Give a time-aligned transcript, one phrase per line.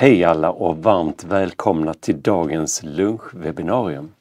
[0.00, 4.12] Hej alla och varmt välkomna till dagens lunchwebbinarium.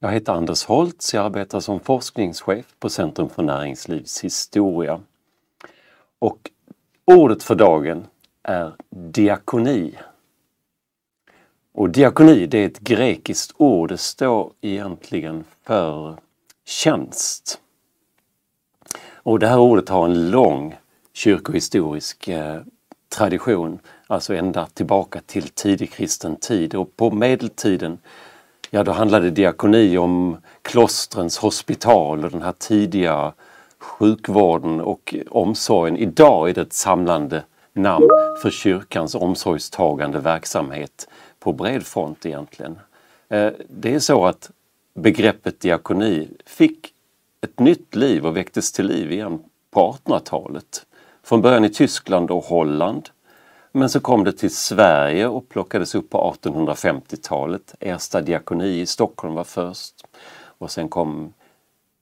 [0.00, 5.00] Jag heter Anders Holtz, jag arbetar som forskningschef på Centrum för näringslivshistoria.
[6.18, 6.50] Och
[7.04, 8.06] ordet för dagen
[8.42, 9.98] är diakoni.
[11.72, 16.16] Och diakoni det är ett grekiskt ord, det står egentligen för
[16.64, 17.60] tjänst.
[19.12, 20.76] Och det här ordet har en lång
[21.12, 22.62] kyrkohistorisk eh,
[23.08, 26.74] tradition, alltså ända tillbaka till tidig kristen tid.
[26.74, 27.98] Och på medeltiden,
[28.70, 33.32] ja då handlade diakoni om klostrens hospital och den här tidiga
[33.78, 35.96] sjukvården och omsorgen.
[35.96, 38.08] Idag är det ett samlande namn
[38.42, 41.08] för kyrkans omsorgstagande verksamhet
[41.38, 42.78] på bred front egentligen.
[43.28, 44.50] Eh, det är så att
[44.94, 46.92] begreppet diakoni fick
[47.40, 49.38] ett nytt liv och väcktes till liv igen
[49.70, 50.86] på 1800-talet.
[51.22, 53.08] Från början i Tyskland och Holland.
[53.76, 57.74] Men så kom det till Sverige och plockades upp på 1850-talet.
[57.80, 60.06] Ersta diakoni i Stockholm var först.
[60.58, 61.32] Och sen kom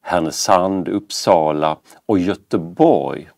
[0.01, 3.31] Härnösand, Uppsala och Göteborg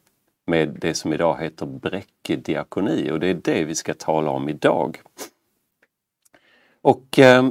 [0.46, 4.48] med det som idag heter Bräcke diakoni och det är det vi ska tala om
[4.48, 5.02] idag.
[6.82, 7.48] Och eh,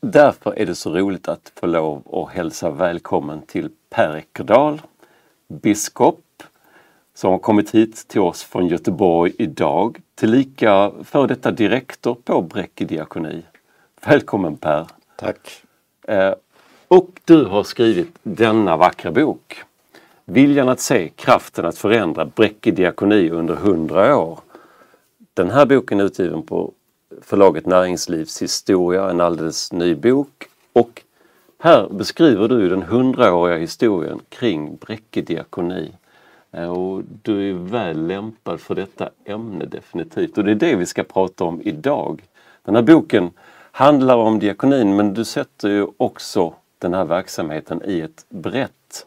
[0.00, 4.82] därför är det så roligt att få lov att hälsa välkommen till Per Eckerdal,
[5.48, 6.20] biskop
[7.20, 12.84] som har kommit hit till oss från Göteborg idag, tillika före detta direktor på Bräcke
[12.84, 13.42] diakoni.
[14.06, 14.86] Välkommen Per!
[15.16, 15.62] Tack!
[16.08, 16.34] Eh,
[16.88, 19.62] och du har skrivit denna vackra bok.
[20.24, 24.40] Viljan att se, kraften att förändra Bräcke diakoni under hundra år.
[25.34, 26.72] Den här boken är utgiven på
[27.22, 30.48] förlaget Näringslivshistoria, en alldeles ny bok.
[30.72, 31.02] Och
[31.58, 35.92] här beskriver du den hundraåriga historien kring Bräcke diakoni.
[36.52, 40.86] Eh, och du är väl lämpad för detta ämne definitivt och det är det vi
[40.86, 42.22] ska prata om idag.
[42.62, 43.30] Den här boken
[43.72, 49.06] handlar om diakonin men du sätter ju också den här verksamheten i ett brett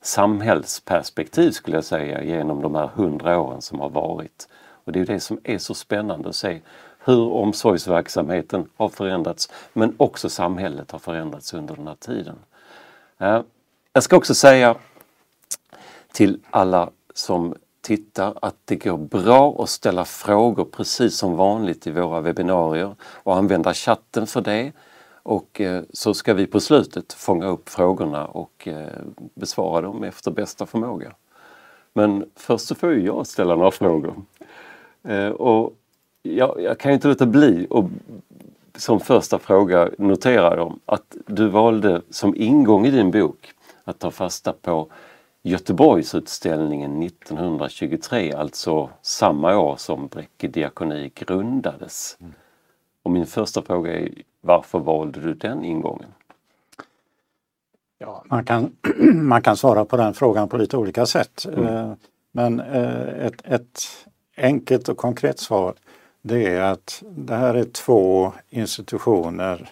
[0.00, 4.48] samhällsperspektiv skulle jag säga genom de här hundra åren som har varit.
[4.84, 6.60] Och det är det som är så spännande att se
[7.04, 12.36] hur omsorgsverksamheten har förändrats men också samhället har förändrats under den här tiden.
[13.18, 13.40] Eh,
[13.92, 14.74] jag ska också säga
[16.18, 21.90] till alla som tittar att det går bra att ställa frågor precis som vanligt i
[21.90, 24.72] våra webbinarier och använda chatten för det.
[25.22, 29.02] Och eh, så ska vi på slutet fånga upp frågorna och eh,
[29.34, 31.12] besvara dem efter bästa förmåga.
[31.92, 34.22] Men först så får ju jag ställa några frågor.
[35.02, 35.74] Eh, och
[36.22, 37.84] jag, jag kan inte låta bli att
[38.80, 43.52] som första fråga notera dem att du valde som ingång i din bok
[43.84, 44.88] att ta fasta på
[45.48, 52.16] Göteborgsutställningen 1923, alltså samma år som Bräcke diakoni grundades.
[52.20, 52.32] Mm.
[53.02, 54.10] Och min första fråga är
[54.40, 56.08] varför valde du den ingången?
[57.98, 58.76] Ja, man, kan,
[59.14, 61.46] man kan svara på den frågan på lite olika sätt.
[61.52, 61.66] Mm.
[61.66, 61.92] Eh,
[62.32, 63.80] men eh, ett, ett
[64.36, 65.74] enkelt och konkret svar
[66.22, 69.68] det är att det här är två institutioner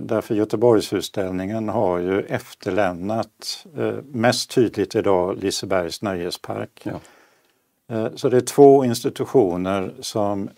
[0.00, 6.82] därför Göteborgsutställningen har ju efterlämnat eh, mest tydligt idag Lisebergs nöjespark.
[6.82, 7.00] Ja.
[7.88, 10.50] Eh, så det är två institutioner som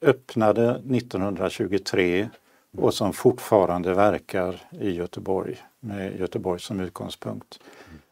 [0.00, 2.28] öppnade 1923
[2.76, 7.60] och som fortfarande verkar i Göteborg med Göteborg som utgångspunkt.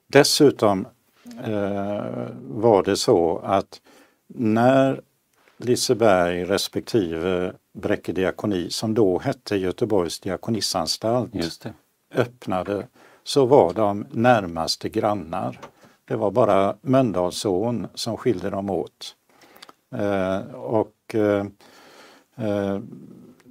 [0.06, 0.86] Dessutom
[2.48, 3.80] var det så att
[4.26, 5.00] när
[5.56, 11.32] Liseberg respektive Bräcke diakoni som då hette Göteborgs diakonissanstalt
[12.14, 12.86] öppnade
[13.24, 15.60] så var de närmaste grannar.
[16.04, 19.16] Det var bara Mölndalsån som skilde dem åt.
[19.94, 21.46] Eh, och eh,
[22.36, 22.80] eh,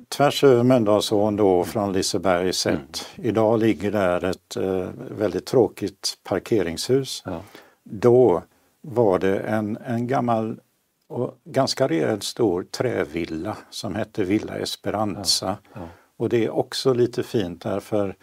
[0.09, 2.75] tvärs över Mölndalsån då från Liseberg sett.
[3.15, 3.29] Mm.
[3.29, 7.23] Idag ligger där ett eh, väldigt tråkigt parkeringshus.
[7.25, 7.41] Ja.
[7.83, 8.43] Då
[8.81, 10.59] var det en, en gammal
[11.07, 15.57] och ganska rejält stor trävilla som hette Villa Esperanza.
[15.73, 15.87] Ja, ja.
[16.17, 18.15] Och det är också lite fint därför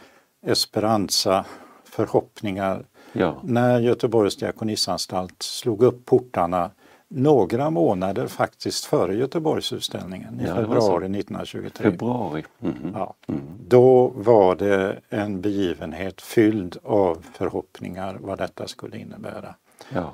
[0.46, 1.44] Esperanza,
[1.84, 2.86] förhoppningar.
[3.12, 3.40] Ja.
[3.42, 6.70] När Göteborgs diakonissanstalt slog upp portarna
[7.08, 11.90] några månader faktiskt före Göteborgsutställningen i februari 1923.
[11.90, 12.44] Februari.
[12.60, 12.92] Mm -hmm.
[12.94, 13.14] ja.
[13.26, 13.40] Mm.
[13.68, 19.54] Då var det en begivenhet fylld av förhoppningar vad detta skulle innebära.
[19.94, 20.12] Ja.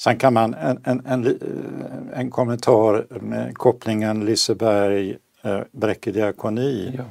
[0.00, 1.40] Sen kan man en, en, en,
[2.14, 6.94] en kommentar med kopplingen Liseberg, eh, Bräcke diakoni.
[6.96, 7.04] Ja.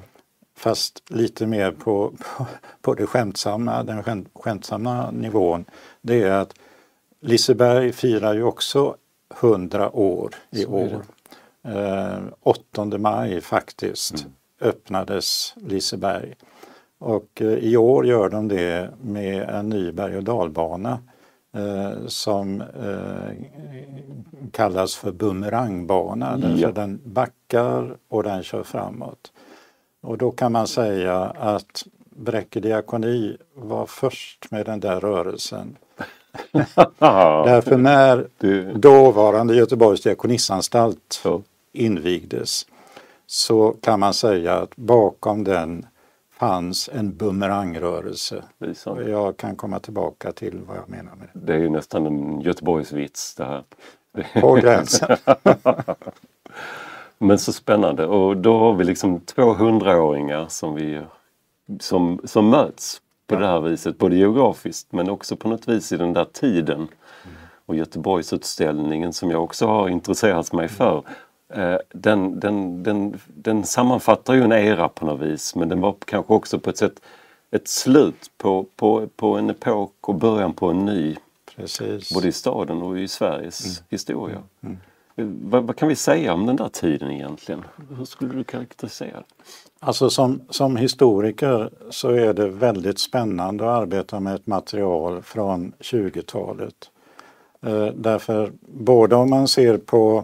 [0.58, 2.46] Fast lite mer på, på,
[2.82, 5.66] på det skämtsamma, den skämt, skämtsamma nivån.
[6.02, 6.54] Det är att
[7.22, 8.96] Liseberg firar ju också
[9.42, 11.02] 100 år i år.
[12.44, 14.34] 8 maj faktiskt mm.
[14.62, 16.36] öppnades Liseberg.
[17.00, 21.00] Och i år gör de det med en ny berg och dalbana
[21.54, 23.46] eh, som eh,
[24.52, 26.40] kallas för bumerangbana.
[26.42, 26.48] Ja.
[26.48, 29.32] Därför den backar och den kör framåt.
[30.02, 35.78] Och då kan man säga att Bräcke diakoni var först med den där rörelsen.
[37.46, 38.74] Därför när du...
[38.74, 41.24] dåvarande Göteborgs diakonissanstalt
[41.72, 42.66] invigdes
[43.28, 45.86] så kan man säga att bakom den
[46.40, 48.44] fanns en bumerangrörelse.
[49.08, 51.40] Jag kan komma tillbaka till vad jag menar med det.
[51.40, 53.64] Det är ju nästan en Göteborgsvits det här.
[54.42, 55.18] På gränsen.
[57.18, 61.02] Men så spännande och då har vi liksom 200-åringar som, vi,
[61.80, 63.40] som, som möts på ja.
[63.40, 66.78] det här viset, både geografiskt men också på något vis i den där tiden.
[66.78, 66.90] Mm.
[67.66, 71.04] Och Göteborgsutställningen som jag också har intresserat mig för
[71.94, 76.34] den, den, den, den sammanfattar ju en era på något vis men den var kanske
[76.34, 77.02] också på ett sätt
[77.52, 81.16] ett slut på, på, på en epok och början på en ny.
[81.56, 82.14] Precis.
[82.14, 83.76] Både i staden och i Sveriges mm.
[83.90, 84.44] historia.
[84.62, 84.78] Mm.
[85.16, 85.40] mm.
[85.50, 87.64] Vad, vad, kan vi säga om den där tiden egentligen?
[87.98, 89.46] Hur skulle du karaktärisera det?
[89.80, 95.74] Alltså som, som historiker så är det väldigt spännande att arbeta med ett material från
[95.80, 96.90] 20-talet.
[97.62, 100.24] Eh, därför både om man ser på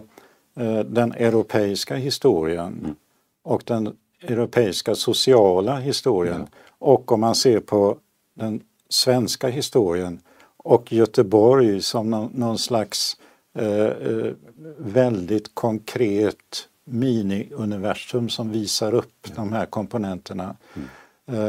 [0.86, 2.94] den europeiska historien mm.
[3.42, 6.46] och den europeiska sociala historien.
[6.78, 7.98] Och om man ser på
[8.34, 10.20] den svenska historien
[10.56, 13.16] och Göteborg som någon, någon slags
[13.54, 14.32] eh, eh,
[14.78, 20.56] väldigt konkret mini-universum som visar upp de här komponenterna.
[20.74, 20.88] Mm.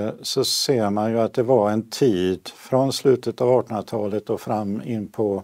[0.06, 4.42] Eh, så ser man ju att det var en tid från slutet av 1800-talet och
[4.42, 5.44] fram in på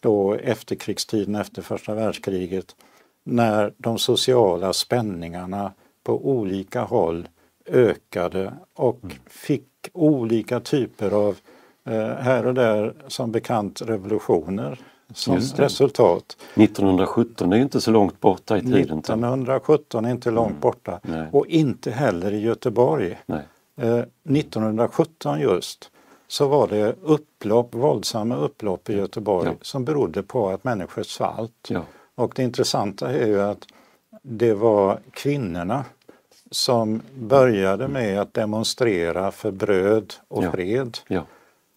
[0.00, 2.76] då efterkrigstiden efter första världskriget
[3.24, 5.72] när de sociala spänningarna
[6.04, 7.28] på olika håll
[7.66, 9.16] ökade och mm.
[9.26, 11.36] fick olika typer av,
[11.86, 14.78] eh, här och där som bekant, revolutioner
[15.14, 16.36] som resultat.
[16.54, 18.98] 1917 är inte så långt borta i tiden.
[18.98, 20.60] 1917 är inte långt mm.
[20.60, 21.28] borta Nej.
[21.32, 23.18] och inte heller i Göteborg.
[23.76, 25.90] Eh, 1917 just
[26.28, 29.54] så var det upplopp, våldsamma upplopp i Göteborg ja.
[29.62, 31.68] som berodde på att människor svalt.
[31.68, 31.82] Ja.
[32.14, 33.66] Och det intressanta är ju att
[34.22, 35.84] det var kvinnorna
[36.50, 40.98] som började med att demonstrera för bröd och fred.
[41.08, 41.26] Ja.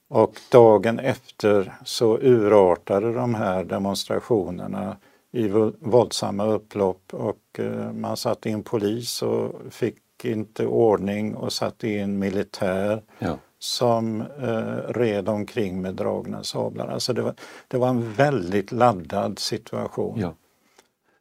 [0.10, 4.98] Och dagen efter så urartade de här demonstrationerna
[5.32, 5.48] i
[5.80, 12.20] våldsamma upplopp och eh, man satte in polis och fick inte ordning och satte in
[12.20, 13.04] militär.
[13.20, 16.88] Ja som eh, red omkring med dragna sablar.
[16.88, 17.34] Alltså det, var,
[17.68, 20.20] det var en väldigt laddad situation.
[20.20, 20.34] Ja.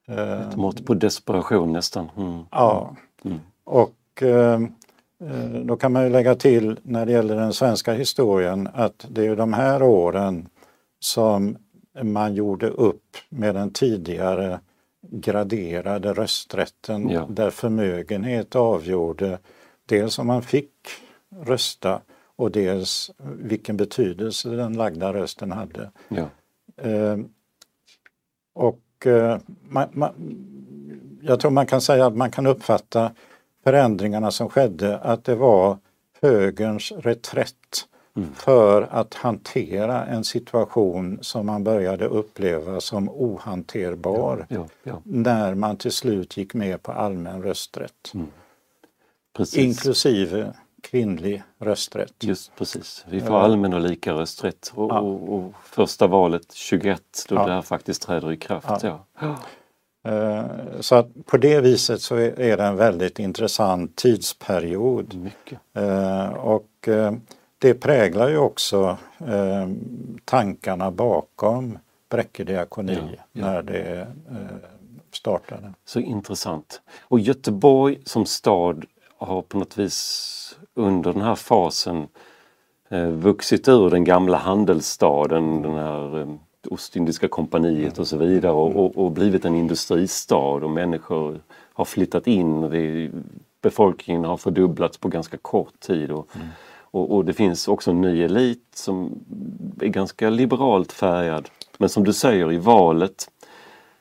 [0.09, 2.11] Eh, Ett mått på desperation nästan.
[2.17, 2.43] Mm.
[2.51, 3.39] Ja, mm.
[3.65, 4.61] och eh,
[5.21, 9.27] eh, då kan man ju lägga till när det gäller den svenska historien att det
[9.27, 10.49] är de här åren
[10.99, 11.57] som
[12.03, 14.61] man gjorde upp med den tidigare
[15.11, 17.27] graderade rösträtten ja.
[17.31, 19.39] där förmögenhet avgjorde
[19.87, 20.73] dels om man fick
[21.45, 22.01] rösta
[22.37, 25.91] och dels vilken betydelse den lagda rösten hade.
[26.09, 26.29] Ja.
[26.77, 27.19] Eh,
[28.55, 29.39] och eh,
[29.69, 30.13] man, man,
[31.23, 33.13] jag tror man kan säga att man kan uppfatta
[33.65, 35.79] förändringarna som skedde att det var
[36.23, 38.35] högerns reträtt mm.
[38.35, 45.77] för att hantera en situation som man började uppleva som ohanterbar ja, ja, när man
[45.77, 48.13] till slut gick med på allmän rösträtt.
[48.15, 48.27] Mm.
[49.55, 50.55] Inklusive
[50.91, 52.15] kvinnlig rösträtt.
[52.21, 55.01] Just precis, vi får allmän och lika rösträtt och, ja.
[55.01, 57.47] och, och första valet 21 då ja.
[57.47, 58.83] det här faktiskt träder i kraft.
[58.83, 59.05] Ja.
[59.21, 59.37] ja.
[60.07, 60.45] Eh,
[60.81, 65.15] så att på det viset så är det en väldigt intressant tidsperiod.
[65.15, 65.59] Mycket.
[65.75, 67.13] Eh, och eh,
[67.59, 68.97] det präglar ju också
[70.25, 71.79] tankarna bakom
[72.09, 74.07] Bräcke diakoni när det
[75.13, 75.73] startade.
[75.85, 76.81] Så intressant.
[77.03, 78.85] Och Göteborg som stad
[79.19, 80.46] har på något vis
[80.77, 82.09] under den här fasen
[82.89, 86.29] eh, vuxit ur den gamla handelsstaden, den här eh,
[86.71, 91.41] Ostindiska kompaniet och så vidare och, och, och, blivit en industristad och människor
[91.73, 92.61] har flyttat in.
[92.61, 93.11] Det,
[93.63, 96.11] befolkningen har fördubblats på ganska kort tid.
[96.11, 96.47] Och, mm.
[96.79, 99.25] och, och, det finns också en ny elit som
[99.81, 101.49] är ganska liberalt färgad.
[101.79, 103.31] Men som du säger i valet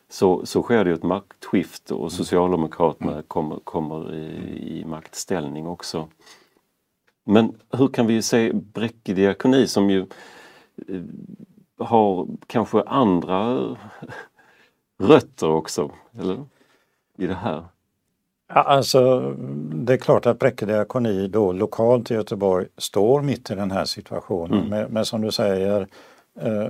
[0.09, 2.09] så, så sker det ett maktskifte och mm.
[2.09, 3.23] Socialdemokraterna mm.
[3.27, 6.07] kommer, kommer i, i maktställning också.
[7.25, 9.99] Men hur kan vi se Bräcke diakoni som ju
[10.87, 11.01] eh,
[11.79, 13.59] har kanske andra
[14.99, 15.91] rötter också?
[16.19, 16.45] Eller?
[17.17, 17.63] i det här?
[18.47, 19.31] Ja, alltså,
[19.73, 23.85] det är klart att Bräcke diakoni då lokalt i Göteborg står mitt i den här
[23.85, 24.93] situationen mm.
[24.93, 25.87] med, som du säger
[26.41, 26.69] eh,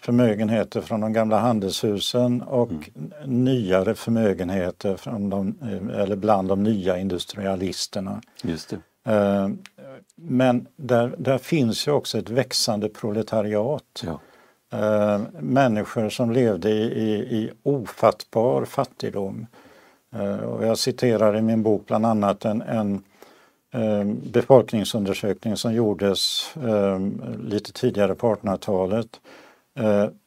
[0.00, 3.12] förmögenheter från de gamla handelshusen och mm.
[3.44, 8.20] nyare förmögenheter från de, eh, eller bland de nya industrialisterna.
[8.42, 8.78] Just det.
[9.92, 14.04] Eh, men där, där finns ju också ett växande proletariat.
[14.04, 14.20] Ja.
[15.40, 19.46] Människor som levde i, i, i ofattbar fattigdom.
[20.46, 23.02] Och jag citerar i min bok bland annat en, en
[24.32, 26.52] befolkningsundersökning som gjordes
[27.42, 29.20] lite tidigare på 1800-talet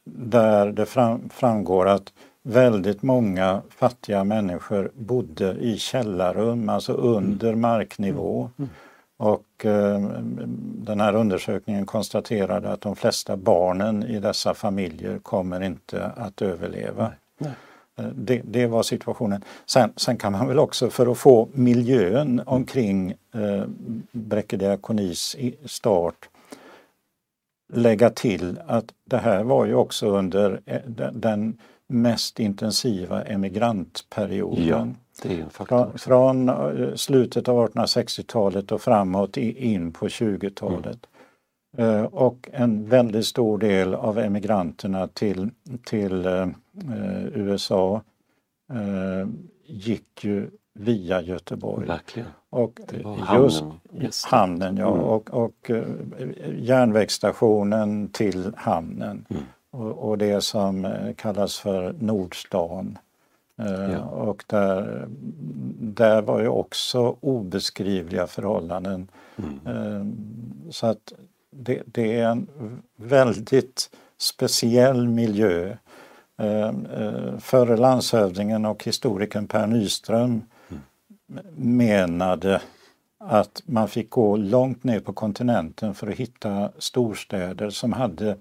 [0.05, 0.85] där det
[1.29, 2.13] framgår att
[2.45, 7.61] väldigt många fattiga människor bodde i källarrum, alltså under mm.
[7.61, 8.49] marknivå.
[8.57, 8.69] Mm.
[9.17, 9.99] Och eh,
[10.59, 17.11] den här undersökningen konstaterade att de flesta barnen i dessa familjer kommer inte att överleva.
[17.37, 17.51] Nej.
[17.95, 19.43] Eh, det, det, var situationen.
[19.65, 23.63] Sen, sen, kan man väl också för att få miljön omkring eh,
[24.11, 26.29] Bräcke diakonis start
[27.73, 30.81] lägga till att det här var ju också under eh,
[31.13, 31.57] den
[31.87, 34.67] mest intensiva emigrantperioden.
[34.67, 34.87] Ja,
[35.51, 40.99] från, från eh, slutet av 1860-talet och framåt in på 20-talet.
[41.77, 41.95] Mm.
[41.95, 45.49] Uh, och en väldigt stor del av emigranterna till,
[45.85, 46.47] till uh,
[47.33, 48.01] USA
[48.73, 49.27] uh,
[49.65, 51.87] gick ju via Göteborg.
[51.87, 52.27] Verkligen.
[52.49, 52.79] Och
[53.31, 55.05] just hamnen, hamnen ja, mm.
[55.05, 55.71] och, och
[56.57, 59.25] järnvägsstationen till hamnen.
[59.29, 59.43] Mm
[59.75, 62.97] och, och det som eh, kallas för Nordstan.
[63.57, 64.03] Eh, ja.
[64.03, 65.05] Och där,
[65.79, 69.07] där var ju också obeskrivliga förhållanden.
[69.35, 69.59] Mm.
[69.65, 70.05] Eh,
[70.71, 71.13] så att
[71.51, 72.47] det, det, är en
[72.95, 75.75] väldigt speciell miljö.
[77.39, 81.45] Förre landshövdingen och historikern Per Nyström mm.
[81.55, 82.61] menade
[83.17, 88.37] att man fick gå långt ner på kontinenten för att hitta storstäder som hade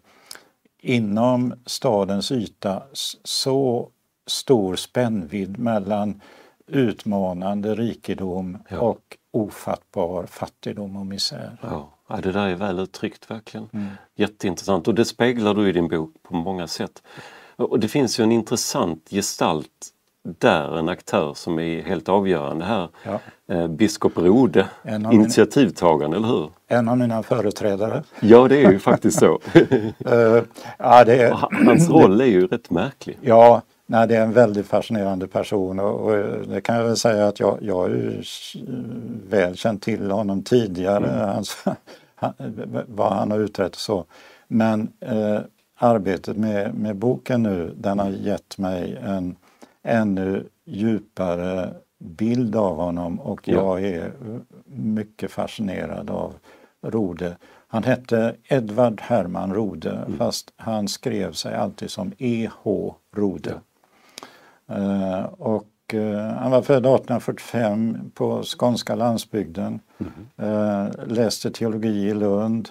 [0.80, 2.82] inom stadens yta
[3.24, 3.90] så
[4.26, 6.20] stor spännvidd mellan
[6.66, 8.80] utmanande rikedom ja.
[8.80, 11.56] och ofattbar fattigdom och misär.
[11.60, 11.90] Ja.
[12.08, 13.68] ja, det där är väl uttryckt verkligen.
[13.72, 13.86] Mm.
[14.14, 17.02] Jätteintressant och det speglar du i din bok på många sätt.
[17.56, 19.94] Och det finns ju en intressant gestalt
[20.38, 22.88] där, en aktör som är helt avgörande här.
[23.02, 23.20] Ja.
[23.54, 24.66] Eh, biskop Rode,
[25.12, 26.50] initiativtagande, eller hur?
[26.66, 28.02] En av mina företrädare.
[28.20, 29.40] Ja, det är ju faktiskt så.
[29.54, 29.90] uh,
[30.78, 31.30] ja, det är,
[31.66, 33.18] Hans roll är ju rätt märklig.
[33.20, 36.16] Ja, nej, det är en väldigt fascinerande person och, och
[36.48, 38.22] det kan jag väl säga att jag, jag har ju
[39.28, 41.28] väl känt till honom tidigare, mm.
[41.28, 41.64] hans,
[42.86, 44.04] vad han har utrett och så.
[44.48, 45.38] Men eh,
[45.78, 49.36] arbetet med, med boken nu, den har gett mig en
[49.82, 54.12] ännu djupare bild av honom och jag är
[54.66, 56.34] mycket fascinerad av
[56.82, 57.36] Rode.
[57.68, 60.18] Han hette Edvard Herman Rode mm.
[60.18, 62.94] fast han skrev sig alltid som E.H.
[63.16, 63.50] Rode.
[63.50, 63.73] Ja.
[64.70, 69.80] Uh, och uh, han var född 1845 på skånska landsbygden.
[69.98, 70.90] Mm.
[71.06, 72.68] Läste teologi i Lund.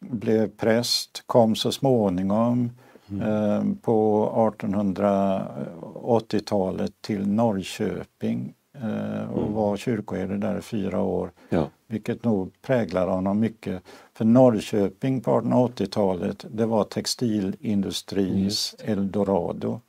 [0.00, 2.70] blev präst, kom så småningom
[3.10, 3.76] mm.
[3.76, 9.54] på 1880-talet till Norrköping eh, och mm.
[9.54, 11.32] var kyrkoherde där i fyra år.
[11.48, 11.70] Ja.
[11.88, 13.82] Vilket nog präglar honom mycket.
[14.14, 19.80] För Norrköping på 1880-talet det var textilindustrins eldorado.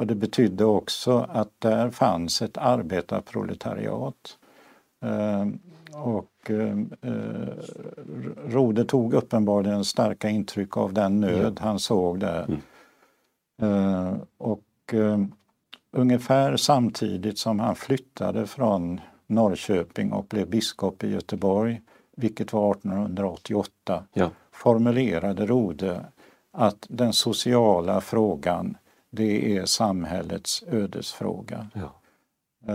[0.00, 4.38] Och det betydde också att där fanns ett arbetarproletariat.
[5.02, 5.46] Eh,
[6.00, 6.78] och eh,
[8.46, 11.64] Rode tog uppenbarligen starka intryck av den nöd ja.
[11.64, 12.46] han såg där.
[12.48, 12.60] Mm.
[13.62, 15.18] Eh, och eh,
[15.90, 21.80] ungefär samtidigt som han flyttade från Norrköping och blev biskop i Göteborg,
[22.16, 24.30] vilket var 1888, ja.
[24.52, 26.04] formulerade Rode
[26.52, 28.76] att den sociala frågan
[29.10, 31.66] det är samhällets ödesfråga.
[31.74, 31.94] Ja.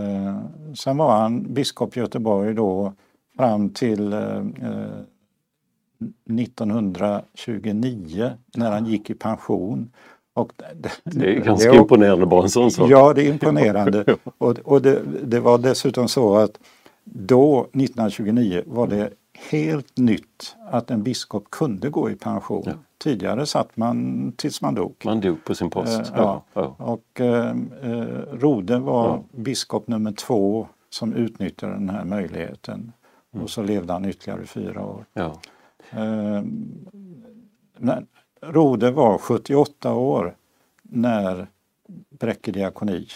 [0.00, 0.40] Eh,
[0.74, 2.92] sen var han biskop i Göteborg då
[3.36, 4.44] fram till eh,
[6.40, 9.90] 1929 eh, när han gick i pension.
[10.34, 12.90] Och det, det är ganska det, imponerande bara en sån sak.
[12.90, 14.16] Ja, det är imponerande.
[14.38, 16.58] och, och det, det, var dessutom så att
[17.04, 19.10] då, 1929, var det
[19.50, 22.62] helt nytt att en biskop kunde gå i pension.
[22.66, 22.72] Ja.
[22.98, 25.02] Tidigare satt man tills man dog.
[25.04, 26.00] Man dog på sin post.
[26.00, 26.44] Eh, ja.
[26.52, 26.76] ja.
[26.78, 32.92] Och eh, eh Rode var biskop nummer två som utnyttjade den här möjligheten.
[33.34, 33.44] Mm.
[33.44, 35.04] Och så levde han ytterligare fyra år.
[35.12, 35.40] Ja.
[35.90, 36.42] Eh,
[38.40, 40.36] Rode var 78 år
[40.82, 41.46] när
[42.18, 43.06] Bräcke diakoni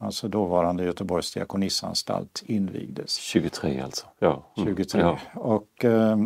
[0.00, 3.16] alltså dåvarande Göteborgs diakonissanstalt, invigdes.
[3.16, 4.06] 23 alltså?
[4.18, 4.44] Ja.
[4.56, 4.68] Mm.
[4.68, 5.00] 23.
[5.00, 5.18] Ja.
[5.34, 6.16] Och eh,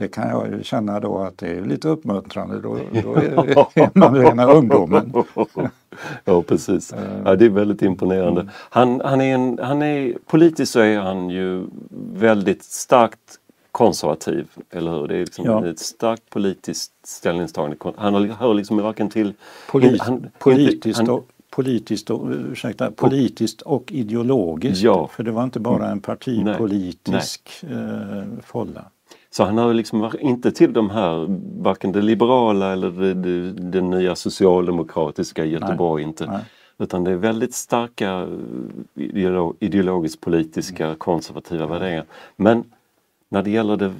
[0.00, 2.60] det kan jag ju känna då att det är lite uppmuntrande.
[2.60, 5.12] Då, då är man rena ungdomen.
[6.24, 6.92] ja precis.
[6.92, 7.22] Eh.
[7.24, 8.40] Ja, det är väldigt imponerande.
[8.40, 8.52] Mm.
[8.70, 11.66] Han, han är en, han är, politiskt så är han ju
[12.14, 13.38] väldigt starkt
[13.72, 15.08] konservativ, eller hur?
[15.08, 15.66] Det är liksom ja.
[15.66, 17.76] ett starkt politiskt ställningstagande.
[17.96, 19.34] Han hör liksom varken till...
[19.70, 24.82] Polit, han, politiskt, han, och, politiskt, och, ursäkta, politiskt och ideologiskt.
[24.82, 25.08] Ja.
[25.12, 28.18] För det var inte bara en partipolitisk nej, nej.
[28.18, 28.84] Eh, folla.
[29.30, 31.26] Så han har liksom inte till de här,
[31.62, 36.02] varken det liberala eller det, det, det nya socialdemokratiska Göteborg.
[36.02, 36.26] Nej, inte.
[36.26, 36.44] Nej.
[36.78, 38.28] Utan det är väldigt starka
[39.58, 40.96] ideologiskt politiska mm.
[40.96, 42.04] konservativa värderingar.
[42.36, 42.64] Men
[43.28, 43.92] när det gäller det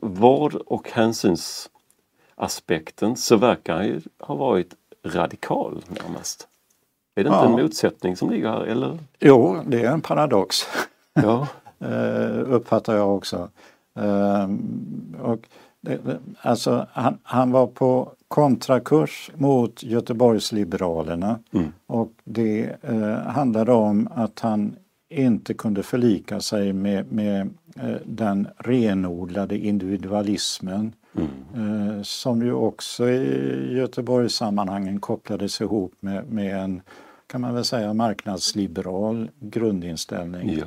[0.00, 6.48] vård och hänsynsaspekten så verkar han ju ha varit radikal närmast.
[7.14, 7.46] Är det inte ja.
[7.46, 8.60] en motsättning som ligger här?
[8.60, 8.98] Eller?
[9.18, 10.66] Jo, det är en paradox.
[11.12, 11.48] Ja.
[11.78, 13.48] Eh, uppfattar jag också.
[13.96, 15.48] Ehm, och
[16.40, 21.72] alltså, han, han, var på kontrakurs mot Göteborgsliberalerna mm.
[21.86, 24.76] och det eh, handlade om att han
[25.08, 31.96] inte kunde förlika sig med, med eh, den renodlade individualismen mm.
[31.96, 36.82] eh, som ju också i Göteborgssammanhangen kopplades ihop med, med en,
[37.26, 40.58] kan man väl säga, marknadsliberal grundinställning.
[40.58, 40.66] Ja.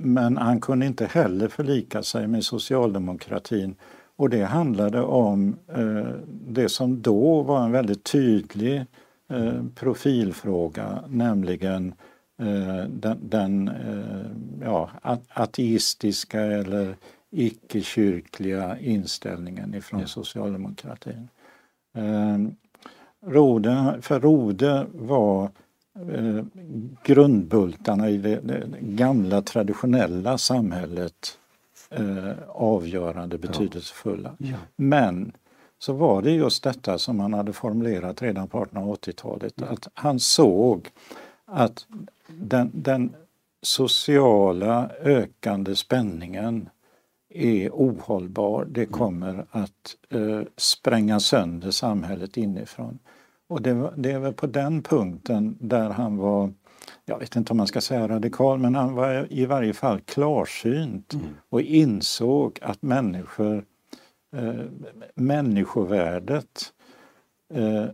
[0.00, 3.74] Men han kunde inte heller förlika sig med socialdemokratin
[4.16, 6.14] och det handlade om eh,
[6.48, 8.84] det som då var en väldigt tydlig
[9.28, 11.94] eh, profilfråga, nämligen
[12.38, 14.30] eh, den, den eh,
[14.62, 14.90] ja,
[15.28, 16.96] ateistiska eller
[17.30, 20.06] icke-kyrkliga inställningen ifrån ja.
[20.06, 21.28] socialdemokratin.
[21.96, 22.38] Eh,
[23.26, 25.50] Rode, för Rode var
[26.12, 26.44] eh,
[27.04, 31.38] grundbultarna i det, det, gamla traditionella samhället
[31.90, 34.34] eh, avgörande betydelsefulla.
[34.38, 34.48] Ja.
[34.48, 34.56] Ja.
[34.76, 35.32] Men
[35.78, 39.66] så var det just detta som han hade formulerat redan på 1880-talet, ja.
[39.66, 40.88] att han såg
[41.44, 41.86] att
[42.26, 43.14] den, den,
[43.62, 46.68] sociala ökande spänningen
[47.28, 48.64] är ohållbar.
[48.64, 48.92] Det mm.
[48.92, 52.98] kommer att eh, spränga sönder samhället inifrån.
[53.48, 56.52] Och det, det, är väl på den punkten där han var,
[57.04, 61.14] jag vet inte om man ska säga radikal, men han var i varje fall klarsynt
[61.14, 61.26] mm.
[61.48, 63.64] och insåg att människor,
[64.36, 64.64] eh,
[65.14, 66.72] människovärdet
[67.54, 67.86] eh,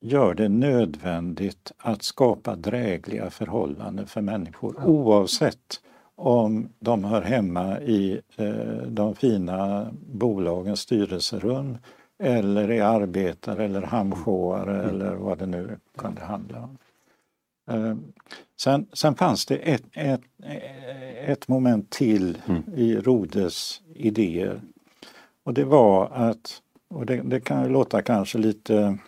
[0.00, 4.84] gör det nödvändigt att skapa drägliga förhållanden för människor ja.
[4.84, 5.80] oavsett
[6.14, 11.78] om de hör hemma i eh, de fina bolagens styrelserum
[12.22, 14.88] eller är arbetare eller hamnsjåare mm.
[14.88, 16.78] eller vad det nu kunde handla om.
[17.70, 17.96] Eh,
[18.56, 20.22] sen, sen fanns det ett, ett,
[21.26, 22.62] ett moment till mm.
[22.74, 24.60] i Rodes idéer
[25.44, 28.98] och det var att, och det, det kan låta kanske lite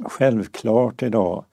[0.00, 1.44] självklart idag,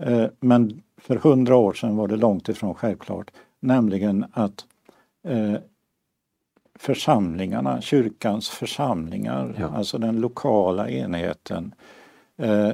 [0.00, 4.64] eh, men för hundra år sedan var det långt ifrån självklart, nämligen att
[5.28, 5.54] eh,
[6.78, 9.68] församlingarna, kyrkans församlingar, ja.
[9.68, 11.74] alltså den lokala enheten,
[12.36, 12.70] eh,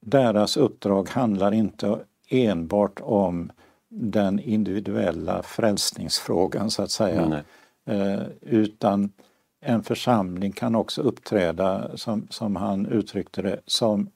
[0.00, 3.52] deras uppdrag handlar inte enbart om
[3.88, 7.44] den individuella frälsningsfrågan så att säga.
[7.86, 9.12] Eh, utan
[9.60, 14.10] en församling kan också uppträda, som, som han uttryckte det, som,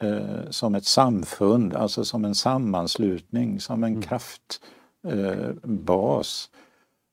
[0.00, 4.02] eh, som ett samfund, alltså som en sammanslutning, som en mm.
[5.02, 6.50] kraftbas.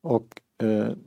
[0.04, 0.42] och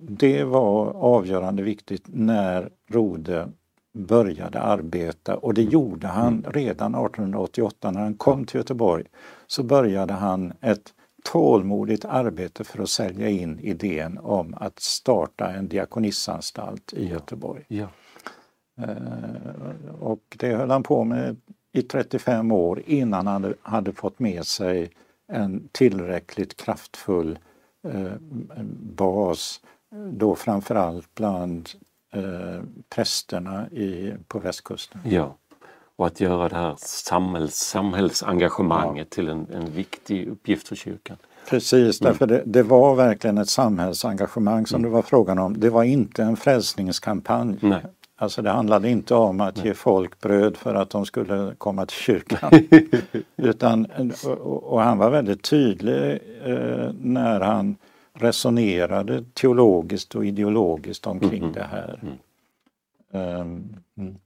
[0.01, 3.49] det var avgörande viktigt när Rode
[3.97, 6.53] började arbeta och det gjorde han mm.
[6.53, 9.05] redan 1888 när han kom till Göteborg.
[9.47, 15.69] Så började han ett tålmodigt arbete för att sälja in idén om att starta en
[15.69, 17.65] diakonissanstalt i Göteborg.
[17.69, 17.89] Ja.
[18.79, 21.37] Eh, och det höll han på med
[21.73, 24.91] i 35 år innan han hade fått med sig
[25.33, 27.56] en tillräckligt kraftfull Eh,
[28.97, 29.61] bas
[30.13, 31.69] då framförallt bland
[32.13, 32.63] eh,
[32.95, 35.01] prästerna i, på västkusten.
[35.05, 35.37] Ja,
[35.97, 39.15] och att göra det här samhälls, samhällsengagemanget ja.
[39.15, 41.17] till en, en viktig uppgift för kyrkan.
[41.49, 42.13] Precis, mm.
[42.13, 44.91] därför det, det, var verkligen ett samhällsengagemang som mm.
[44.91, 45.61] det var frågan om.
[45.61, 47.59] Det var inte en frälsningskampanj.
[47.61, 47.83] Nej.
[48.19, 51.97] Alltså det handlade inte om att ge folk bröd för att de skulle komma till
[51.97, 52.51] kyrkan.
[53.37, 53.87] Utan,
[54.43, 56.13] och, han var väldigt tydlig
[56.45, 57.77] eh, när han
[58.13, 61.53] resonerade teologiskt och ideologiskt omkring mm.
[61.53, 62.01] det här.
[62.03, 62.19] Mm.
[63.93, 64.19] Um,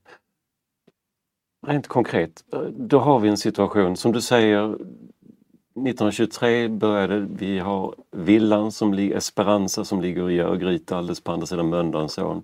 [1.67, 8.73] rent konkret, då har vi en situation som du säger 1923 började vi ha villan
[8.73, 12.43] som ligger, Esperanza som ligger i Örgryte alldeles på andra sidan Mölndalsån.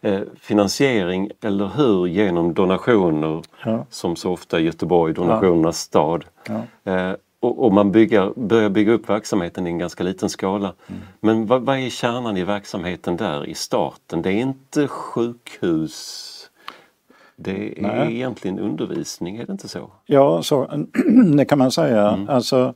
[0.00, 3.86] Eh, finansiering, eller hur, genom donationer ja.
[3.90, 5.72] som så ofta i Göteborg, donationernas ja.
[5.72, 6.24] stad.
[6.46, 6.92] Ja.
[6.92, 10.72] Eh, och, och, man bygger, börjar bygga upp verksamheten i en ganska liten skala.
[10.86, 11.00] Mm.
[11.20, 14.22] Men vad, vad, är kärnan i verksamheten där i starten?
[14.22, 16.34] Det är inte sjukhus
[17.40, 18.14] det är Nej.
[18.14, 19.90] egentligen undervisning, är det inte så?
[20.06, 20.86] Ja, så,
[21.36, 22.08] det kan man säga.
[22.08, 22.28] Mm.
[22.28, 22.74] Alltså,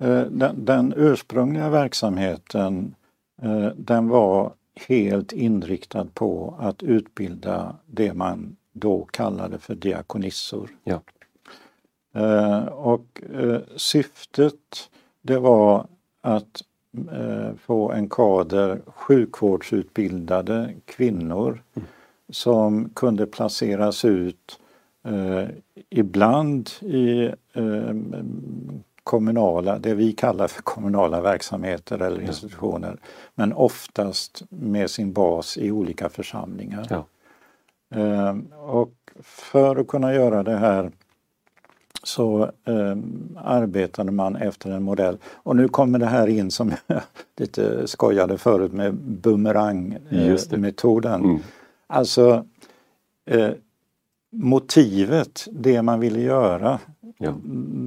[0.00, 2.94] eh, den, den ursprungliga verksamheten
[3.42, 4.52] eh, den var
[4.88, 10.70] helt inriktad på att utbilda det man då kallade för diakonissor.
[10.84, 11.00] Ja.
[12.14, 13.22] Eh, och
[13.76, 14.90] syftet
[15.22, 15.86] det var
[16.20, 16.62] att
[17.56, 21.86] få en kader sjukvårdsutbildade kvinnor mm
[22.30, 24.60] som kunde placeras ut
[25.04, 25.48] eh,
[25.90, 27.94] ibland i eh,
[29.10, 32.96] kommunala, det vi kallar för kommunala verksamheter eller institutioner,
[33.34, 36.86] men oftast med sin bas i olika församlingar.
[36.90, 37.04] Ja.
[38.00, 38.92] Eh, och
[39.22, 40.90] för att kunna göra det här
[42.02, 42.96] så eh,
[43.36, 45.18] arbetade man efter en modell.
[45.24, 47.02] Och nu kommer det här in som jag
[47.36, 51.24] lite skojade förut med bumerangmetoden.
[51.24, 51.38] Mm.
[51.86, 52.44] Alltså
[53.26, 53.50] eh,
[54.32, 56.78] motivet, det man ville göra,
[57.22, 57.34] ja.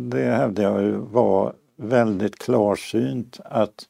[0.09, 3.87] det hävdar jag var väldigt klarsynt att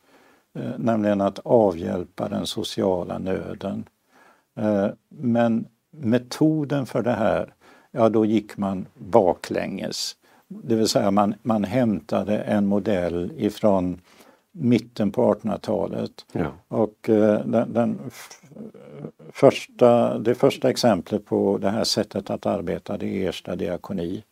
[0.56, 3.86] eh, nämligen att avhjälpa den sociala nöden.
[4.56, 7.53] Eh, men metoden för det här,
[7.91, 10.15] ja då gick man baklänges.
[10.47, 14.01] Det vill säga man, man hämtade en modell ifrån
[14.51, 16.25] mitten på 1800-talet.
[16.32, 16.51] Ja.
[16.67, 17.99] Och eh, den, den
[19.32, 24.23] första, det första exemplet på det här sättet att arbeta det är Ersta diakoni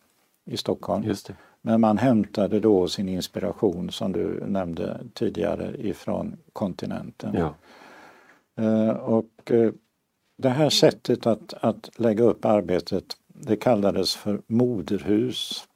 [0.44, 1.14] i Stockholm.
[1.60, 7.34] Men man hämtade då sin inspiration som du nämnde tidigare ifrån kontinenten.
[7.34, 7.54] Ja.
[8.64, 9.72] Eh, och eh,
[10.38, 15.68] det här sättet att, att lägga upp arbetet det kallades för moderhus.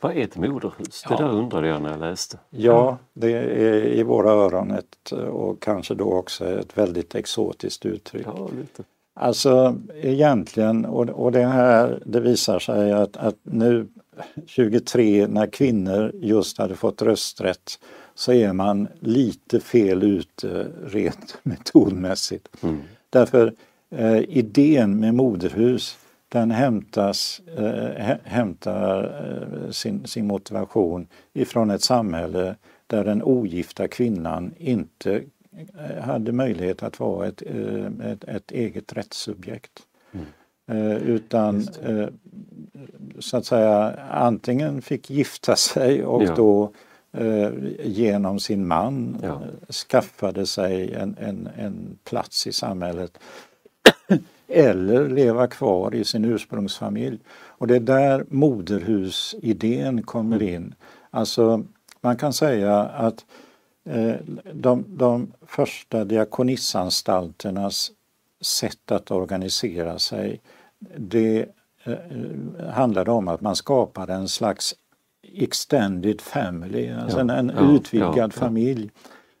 [0.00, 1.04] Vad är ett moderhus?
[1.10, 1.16] Ja.
[1.16, 2.38] Det där undrade jag när jag läste.
[2.50, 8.26] Ja, det är i våra öron ett och kanske då också ett väldigt exotiskt uttryck.
[8.26, 8.84] Ja, lite.
[9.14, 13.88] Alltså egentligen, och, och det här det visar sig att, att nu
[14.46, 17.78] 23 när kvinnor just hade fått rösträtt
[18.14, 22.48] så är man lite fel ute rent metodmässigt.
[22.62, 22.80] Mm.
[23.10, 23.52] Därför
[23.90, 25.98] eh, idén med moderhus
[26.28, 32.54] den hämtas, äh, hämtar äh, sin, sin motivation ifrån ett samhälle
[32.86, 35.22] där den ogifta kvinnan inte
[36.00, 37.42] hade möjlighet att vara ett,
[38.04, 39.82] ett, ett eget rättssubjekt.
[40.66, 40.96] Mm.
[41.02, 41.68] utan
[43.18, 46.34] så att säga antingen fick gifta sig och ja.
[46.34, 46.72] då
[47.82, 49.40] genom sin man ja.
[49.72, 53.18] skaffade sig en, en, en plats i samhället
[54.48, 57.18] eller leva kvar i sin ursprungsfamilj.
[57.34, 60.54] Och det är där moderhusidén kommer mm.
[60.54, 60.74] in.
[61.10, 61.64] Alltså
[62.00, 63.24] man kan säga att eh,
[64.52, 67.90] de, de första diakonissanstalternas
[68.40, 70.40] sätt att organisera sig
[70.96, 71.46] det
[71.84, 71.96] eh,
[72.70, 74.74] handlade om att man skapade en slags
[75.22, 78.90] extended family, alltså ja, en, ja, utvidgad ja, familj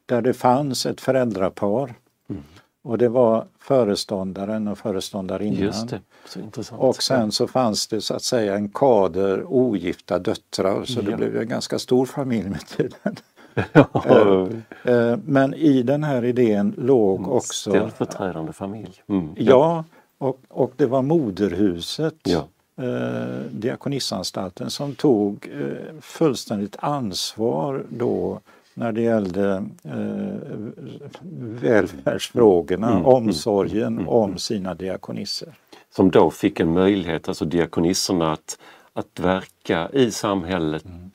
[0.06, 1.94] där det fanns ett föräldrapar
[2.28, 2.42] mm.
[2.84, 5.60] Och det var föreståndaren och föreståndarinnan.
[5.60, 6.00] Just det.
[6.26, 6.82] Så intressant.
[6.82, 11.36] Och sen så fanns det så att säga en kader ogifta döttrar så det blev
[11.36, 13.16] en ganska stor familj med tiden.
[13.54, 14.46] Eh,
[14.94, 17.70] eh, men i den här idén låg mm, också...
[17.70, 19.02] Ställföreträdande familj.
[19.08, 19.34] Mm.
[19.36, 19.84] Ja,
[20.18, 22.48] och, och det var moderhuset, ja.
[22.84, 28.40] eh, Diakonissanstalten, som tog eh, fullständigt ansvar då
[28.74, 30.56] när det gällde eh,
[31.40, 35.48] välfärdsfrågorna, mm, mm omsorgen mm, mm, om sina diakonisser.
[35.96, 38.58] Som då fick en möjlighet, alltså diakonisserna, att,
[38.92, 41.10] att verka i samhället mm.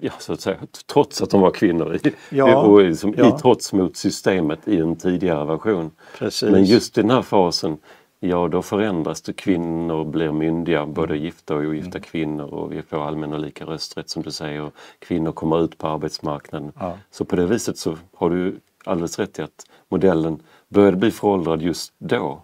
[0.00, 0.56] Ja, så att säga,
[0.86, 3.36] trots att de var kvinnor i, ja, och liksom, ja.
[3.36, 5.90] i trots mot systemet i en tidigare version.
[6.18, 6.50] Precis.
[6.50, 7.78] Men just i den här fasen
[8.20, 9.32] Ja, då förändras det.
[9.32, 11.24] Kvinnor blir myndiga, både mm.
[11.24, 12.02] gifta och ogifta mm.
[12.02, 14.62] kvinnor och vi får allmän och lika rösträtt som du säger.
[14.62, 16.72] Och kvinnor kommer ut på arbetsmarknaden.
[16.78, 16.98] Ja.
[17.10, 21.62] Så på det viset så har du alldeles rätt i att modellen började bli föråldrad
[21.62, 22.40] just då.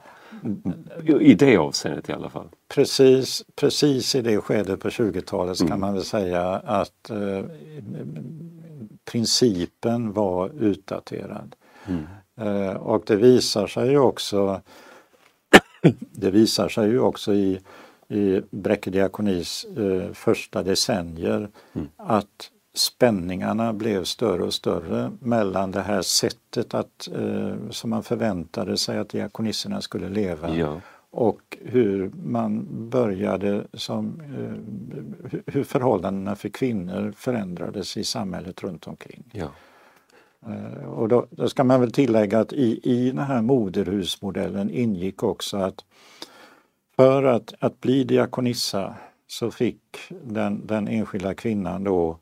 [1.21, 2.49] I det avseendet i alla fall.
[2.75, 5.71] Precis, precis i det skedet på 20-talet mm.
[5.71, 7.45] kan man väl säga att eh,
[9.05, 11.55] principen var utdaterad.
[11.87, 12.07] Mm.
[12.41, 14.61] Eh, och det visar sig ju också
[16.11, 17.61] det visar sig ju också i,
[18.09, 21.89] i Bräcke diakonis eh, första decennier mm.
[21.97, 28.77] att spänningarna blev större och större mellan det här sättet att, eh, som man förväntade
[28.77, 30.81] sig att diakonisserna skulle leva ja.
[31.13, 39.25] Och hur man började som, eh, hur förhållandena för kvinnor förändrades i samhället runt omkring.
[39.33, 39.49] Ja.
[40.47, 45.23] Eh, och då, då, ska man väl tillägga att i, i den här moderhusmodellen ingick
[45.23, 45.85] också att
[46.97, 48.95] för att, att bli diakonissa
[49.27, 49.83] så fick
[50.25, 52.19] den, den enskilda kvinnan då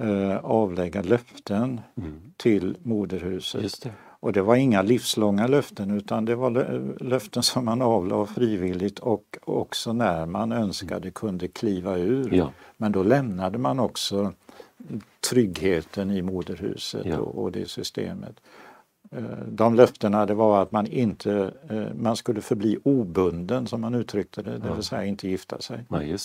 [0.00, 2.32] eh, avlägga löften mm.
[2.36, 3.62] till moderhuset.
[4.22, 6.50] Och det var inga livslånga löften utan det var
[7.04, 12.34] löften som man avlade frivilligt och också när man önskade kunde kliva ur.
[12.34, 12.52] Ja.
[12.76, 14.32] Men då lämnade man också
[15.30, 17.18] tryggheten i moderhuset ja.
[17.18, 18.40] och, det systemet.
[19.10, 23.94] Eh, de löftena det var att man inte eh, man skulle förbli obunden som man
[23.94, 25.84] uttryckte det, det vill säga inte gifta sig.
[25.88, 26.16] Nej,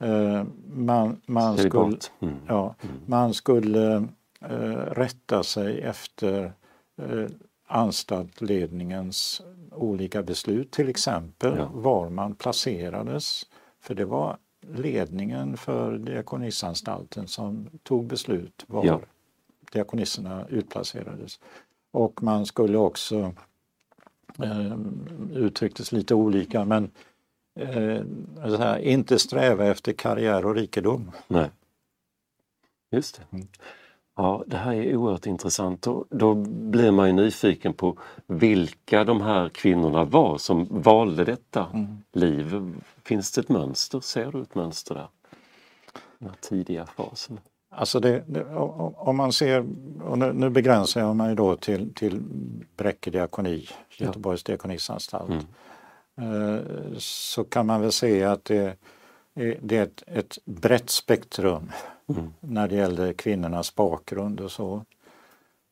[0.00, 2.34] eh, man, man, skulle, mm.
[2.46, 2.96] ja, mm.
[3.06, 4.08] man skulle
[4.90, 6.52] rätta sig efter
[7.66, 11.70] anstaltledningens olika beslut, till exempel ja.
[11.72, 13.46] var man placerades.
[13.80, 19.00] För det var ledningen för Diakonissanstalten som tog beslut var ja.
[19.72, 21.40] diakonisserna utplacerades.
[21.90, 23.34] Och man skulle också,
[24.42, 24.78] eh,
[25.32, 26.90] uttrycktes lite olika, men
[27.60, 28.02] eh,
[28.58, 31.10] här, inte sträva efter karriär och rikedom.
[31.28, 31.50] Nej.
[32.90, 33.36] Just det.
[33.36, 33.46] Mm.
[34.16, 39.20] Ja, det här är oerhört intressant och då blir man ju nyfiken på vilka de
[39.20, 42.02] här kvinnorna var som valde detta mm.
[42.12, 42.74] liv.
[43.04, 44.00] Finns det ett mönster?
[44.00, 45.08] Ser du ett mönster där?
[46.18, 47.40] Den här tidiga fasen?
[47.70, 48.44] Alltså det, det,
[48.96, 49.66] om man ser,
[50.02, 52.22] och nu, nu, begränsar jag mig då till, till
[52.76, 54.52] Bräcke diakoni, Göteborgs ja.
[54.52, 55.30] diakonissanstalt.
[55.30, 56.54] Mm.
[56.56, 56.60] Eh,
[56.98, 58.76] så kan man väl se att det,
[59.34, 61.72] det är ett, ett brett spektrum
[62.08, 62.34] mm.
[62.40, 64.84] när det gäller kvinnornas bakgrund och så.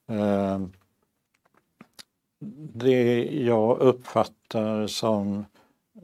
[0.09, 0.61] Eh,
[2.75, 5.45] det jag uppfattar som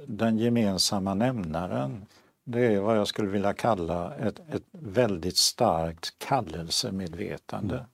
[0.06, 2.06] den gemensamma nämnaren
[2.50, 7.74] det är vad jag skulle vilja kalla ett, ett väldigt starkt kallelsemedvetande.
[7.74, 7.86] Mm.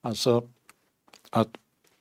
[0.00, 0.48] Alltså
[1.30, 1.48] att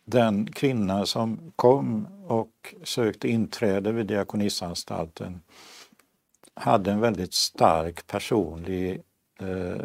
[0.06, 5.42] den kvinna som kom och sökte inträde vid Diakonissanstalten
[6.56, 9.02] hade en väldigt stark personlig
[9.40, 9.82] eh,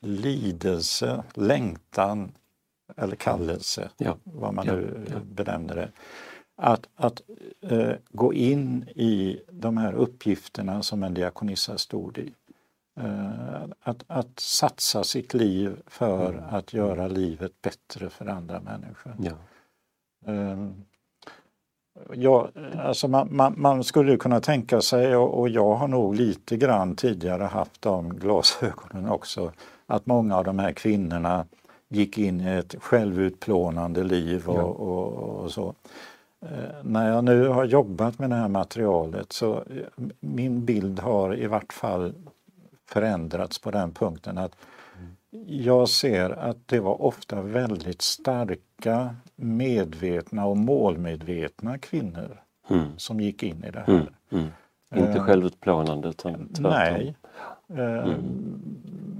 [0.00, 2.32] lidelse, längtan
[2.96, 4.16] eller kallelse, ja.
[4.24, 5.18] vad man nu ja.
[5.24, 5.90] benämner det
[6.56, 7.22] att, att
[7.60, 12.32] eh, gå in i de här uppgifterna som en diakonissa stod i.
[13.00, 16.44] Eh, att, att satsa sitt liv för mm.
[16.50, 19.16] att göra livet bättre för andra människor.
[19.22, 19.32] Ja.
[22.14, 26.56] Ja, alltså man, man, man, skulle kunna tänka sig, och, och jag har nog lite
[26.56, 29.52] grann tidigare haft de glasögonen också,
[29.86, 31.46] att många av de här kvinnorna
[31.88, 34.62] gick in i ett självutplånande liv och, ja.
[34.62, 35.74] och, och så.
[36.42, 41.36] Eh, när jag nu har jobbat med det här materialet så eh, min bild har
[41.36, 42.14] i vart fall
[42.88, 44.56] förändrats på den punkten att
[45.46, 52.86] jag ser att det var ofta väldigt starka, medvetna och målmedvetna kvinnor mm.
[52.96, 53.94] som gick in i det här.
[53.94, 54.06] Mm.
[54.30, 54.46] Mm.
[54.94, 56.62] Inte uh, självutplånande utan tvärtom?
[56.62, 57.16] Nej.
[57.78, 58.14] Uh,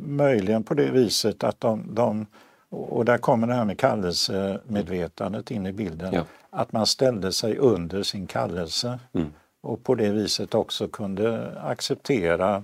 [0.07, 2.27] möjligen på det viset att de, de
[2.69, 6.15] och där kommer det här med kallelsemedvetandet in i bilden.
[6.15, 6.25] Ja.
[6.51, 9.33] Att man ställde sig under sin kallelse mm.
[9.63, 12.63] och på det viset också kunde acceptera eh,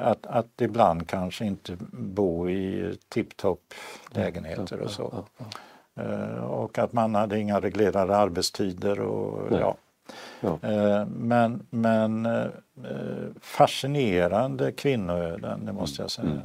[0.00, 3.74] att, att ibland kanske inte bo i tipptopp
[4.14, 5.24] lägenheter och så.
[5.94, 9.76] Eh, och att man hade inga reglerade arbetstider och ja.
[10.40, 10.58] ja.
[10.62, 12.46] Eh, men men eh,
[13.40, 16.28] fascinerande kvinnoöden, det måste jag säga.
[16.28, 16.42] Mm.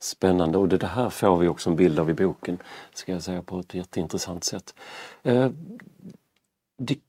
[0.00, 2.58] Spännande och det här får vi också en bild av i boken,
[2.94, 4.74] ska jag säga på ett jätteintressant sätt.
[5.22, 5.50] Eh,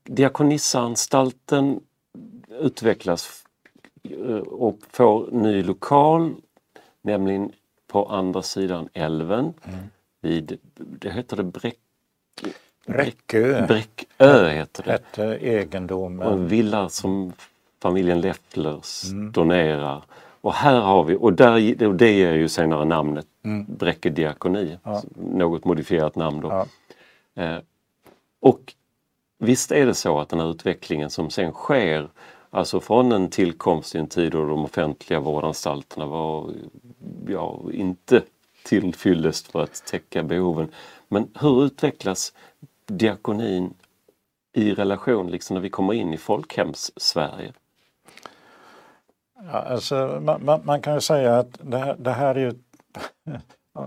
[0.04, 1.80] Diakonissanstalten
[2.48, 3.49] utvecklas eh,
[4.46, 6.34] och får ny lokal,
[7.02, 7.52] nämligen
[7.86, 9.78] på andra sidan älven mm.
[10.20, 11.78] vid, det heter det Bräck...
[12.86, 13.66] Bräckö.
[13.66, 14.90] Bräckö heter det.
[14.90, 16.26] Hette egendomen.
[16.26, 17.32] Och en villa som
[17.82, 19.32] familjen Lefflers mm.
[19.32, 20.02] donerar
[20.40, 23.66] och här har vi, och där, det ger ju senare namnet mm.
[23.68, 25.02] Bräcke diakoni, ja.
[25.14, 26.48] något modifierat namn då.
[26.48, 26.66] Ja.
[27.42, 27.58] Eh,
[28.40, 28.74] och
[29.38, 32.08] visst är det så att den här utvecklingen som sen sker,
[32.50, 36.52] alltså från en tillkomst i en tid då de offentliga vårdanstalterna var
[37.28, 38.22] ja, inte
[38.64, 40.70] tillfyllest för att täcka behoven.
[41.08, 42.32] Men hur utvecklas
[42.86, 43.74] diakonin
[44.52, 47.52] i relation, liksom när vi kommer in i folkhems-Sverige?
[49.34, 52.54] Ja, alltså, man, man, man, kan ju säga att det här, det här är ju,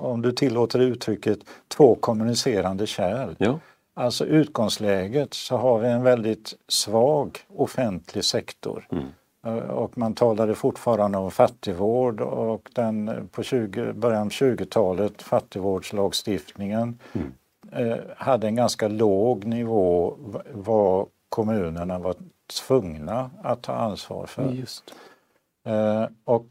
[0.00, 1.38] om du tillåter uttrycket,
[1.68, 3.34] två kommunicerande kärl.
[3.38, 3.58] Ja.
[3.98, 8.88] Alltså utgångsläget så har vi en väldigt svag offentlig sektor.
[8.90, 9.04] Mm.
[9.46, 16.98] Eh, och man talade fortfarande om fattigvård och den på 20, början av 20-talet, fattigvårdslagstiftningen,
[17.12, 17.32] mm.
[17.72, 20.16] eh, hade en ganska låg nivå
[20.52, 22.14] vad kommunerna var
[22.66, 24.52] tvungna att ta ansvar för.
[24.52, 24.94] Just.
[25.64, 26.46] Eh, och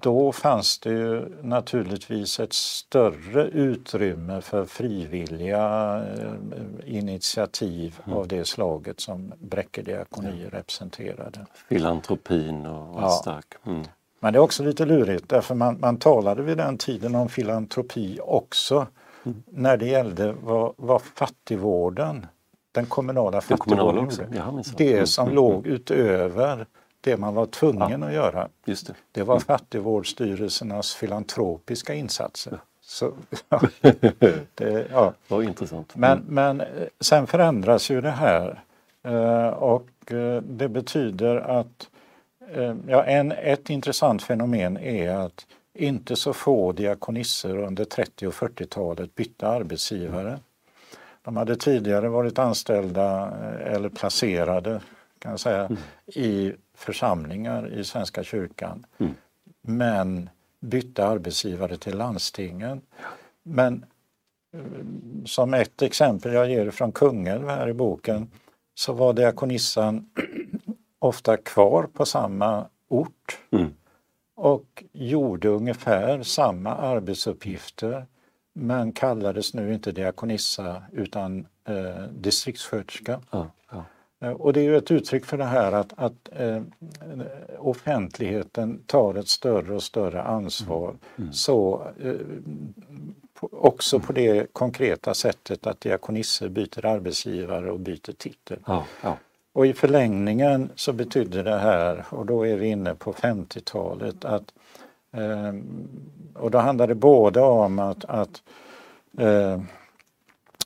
[0.00, 8.18] då fanns det ju naturligtvis ett större utrymme för frivilliga eh, initiativ mm.
[8.18, 10.58] av det slaget som Bräcke diakoni ja.
[10.58, 11.46] representerade.
[11.68, 13.10] Filantropin och var ja.
[13.10, 13.54] stark.
[13.66, 13.84] Mm.
[14.20, 18.18] Men det är också lite lurigt därför man, man talade vid den tiden om filantropi
[18.22, 18.86] också
[19.24, 19.42] mm.
[19.46, 22.26] när det gällde vad, vad fattigvården,
[22.72, 25.06] den kommunala fattigvården, ja, det mm.
[25.06, 25.36] som mm.
[25.36, 26.66] låg utöver
[27.00, 28.06] det man var tvungen ja.
[28.06, 28.48] att göra.
[28.64, 28.94] Just det.
[29.12, 29.40] det var mm.
[29.40, 32.50] fattigvårdsstyrelsernas filantropiska insatser.
[32.52, 32.58] Ja.
[32.80, 33.12] Så,
[33.48, 33.60] ja,
[34.54, 35.12] det, ja.
[35.28, 35.94] Vad intressant.
[35.96, 36.10] Mm.
[36.10, 38.62] Men, men eh, sen förändras ju det här
[39.02, 41.88] eh, och eh, det betyder att
[42.86, 49.14] ja, en, ett intressant fenomen är att inte så få diakonisser under 30 och 40-talet
[49.14, 50.38] bytte arbetsgivare.
[51.22, 53.32] De hade tidigare varit anställda
[53.64, 54.80] eller placerade
[55.18, 55.78] kan jag säga, mm.
[56.06, 58.86] i församlingar i Svenska kyrkan.
[58.98, 59.14] Mm.
[59.62, 62.80] Men bytte arbetsgivare till landstingen.
[63.42, 63.84] Men
[64.52, 64.60] eh,
[65.24, 68.30] som ett exempel jag ger från Kungälv här i boken
[68.74, 70.10] så var diakonissan
[70.98, 73.70] ofta kvar på samma ort mm.
[74.34, 78.06] och gjorde ungefär samma arbetsuppgifter
[78.52, 83.20] men kallades nu inte diakonissa utan eh, distriktssköterska.
[83.30, 83.84] Ja, ja.
[84.20, 86.62] Eh, och det är ju ett uttryck för det här att, att eh,
[87.58, 90.88] offentligheten tar ett större och större ansvar.
[90.88, 91.00] Mm.
[91.16, 91.32] mm.
[91.32, 92.14] Så eh,
[93.34, 98.58] på, också på det konkreta sättet att diakonisser byter arbetsgivare och byter titel.
[98.66, 99.16] Ja, ja.
[99.52, 104.52] Och i förlängningen så betydde det här, och då är vi inne på 50-talet, att
[105.12, 105.52] eh,
[106.34, 108.42] och då handlar det både om att, att
[109.18, 109.60] eh,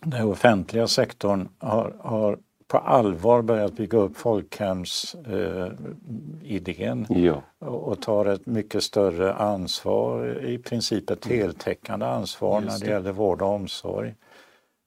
[0.00, 2.38] den offentliga sektorn har, har
[2.72, 7.42] på allvar börjat bygga upp folkhemsidén eh, ja.
[7.58, 11.38] och, och tar ett mycket större ansvar, i princip ett mm.
[11.38, 14.14] heltäckande ansvar när det, det gäller vård och omsorg.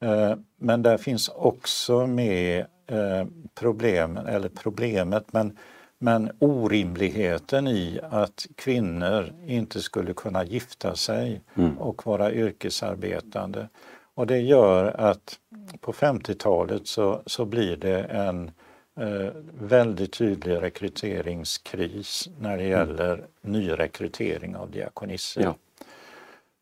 [0.03, 3.25] Eh, men där finns också med eh,
[3.59, 5.57] problemen, eller problemet, men,
[5.99, 11.77] men orimligheten i att kvinnor inte skulle kunna gifta sig mm.
[11.77, 13.67] och vara yrkesarbetande.
[14.15, 15.39] Och det gör att
[15.79, 18.51] på 50-talet så, så blir det en
[18.99, 22.69] eh, väldigt tydlig rekryteringskris när det mm.
[22.69, 23.25] gäller mm.
[23.41, 25.41] nyrekrytering av diakonisser.
[25.41, 25.55] Ja.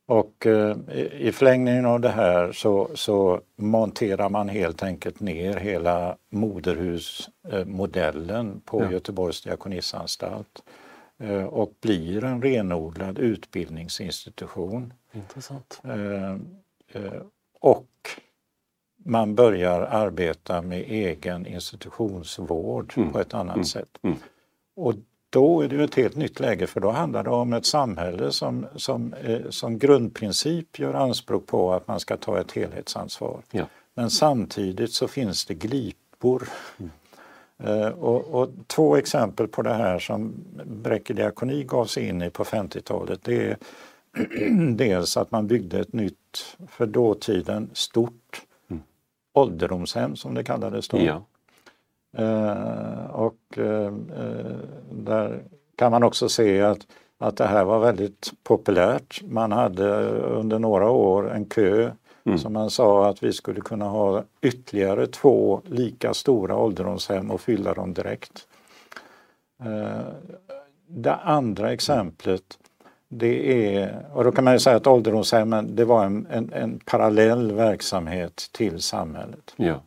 [0.06, 0.78] Och eh,
[1.20, 8.84] i förlängningen av det här så, så monterar man helt enkelt ner hela moderhusmodellen på
[8.84, 8.92] ja.
[8.92, 10.64] Göteborgs diakonissanstalt
[11.20, 14.94] eh, och blir en renodlad utbildningsinstitution.
[15.14, 15.82] Intressant.
[17.64, 17.88] Och
[19.06, 23.12] man börjar arbeta med egen institutionsvård mm.
[23.12, 23.66] på ett annat mm.
[23.66, 23.98] sätt.
[24.02, 24.18] Mm.
[24.76, 24.94] Och
[25.30, 28.66] då är det ett helt nytt läge för då handlar det om ett samhälle som,
[28.76, 33.42] som, eh, som grundprincip gör anspråk på att man ska ta ett helhetsansvar.
[33.52, 33.66] Ja.
[33.94, 36.50] Men samtidigt så finns det glipor.
[36.78, 36.92] Mm.
[37.64, 40.34] Eh, och, och, två exempel på det här som
[40.66, 43.58] Bräcke diakoni gav sig in i på 50-talet det är
[44.76, 46.18] dels att man byggde ett nytt,
[46.68, 48.42] för dåtiden, stort
[49.34, 50.98] ålderdomshem som det kallades då.
[50.98, 51.24] Ja.
[52.18, 53.94] Eh, och eh,
[54.92, 55.44] där
[55.76, 56.88] kan man också se att,
[57.18, 59.22] att det här var väldigt populärt.
[59.24, 61.92] Man hade under några år en kö
[62.24, 62.38] mm.
[62.38, 67.74] som man sa att vi skulle kunna ha ytterligare två lika stora ålderdomshem och fylla
[67.74, 68.48] dem direkt.
[69.64, 70.14] Eh,
[70.88, 72.60] det andra exemplet
[73.18, 76.80] det är, och då kan man ju säga att ålderdomshemmen det var en, en, en
[76.86, 79.54] parallell verksamhet till samhället.
[79.56, 79.82] Ja.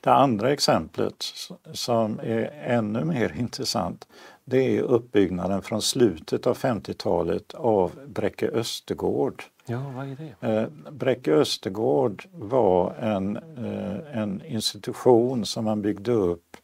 [0.00, 1.24] Det andra exemplet
[1.72, 4.06] som är ännu mer intressant
[4.48, 9.42] det är uppbyggnaden från slutet av 50-talet av Bräcke Östergård.
[9.66, 10.48] Ja, vad är det?
[10.48, 16.56] Eh, Bräcke Östergård var en, eh, en institution som man byggde upp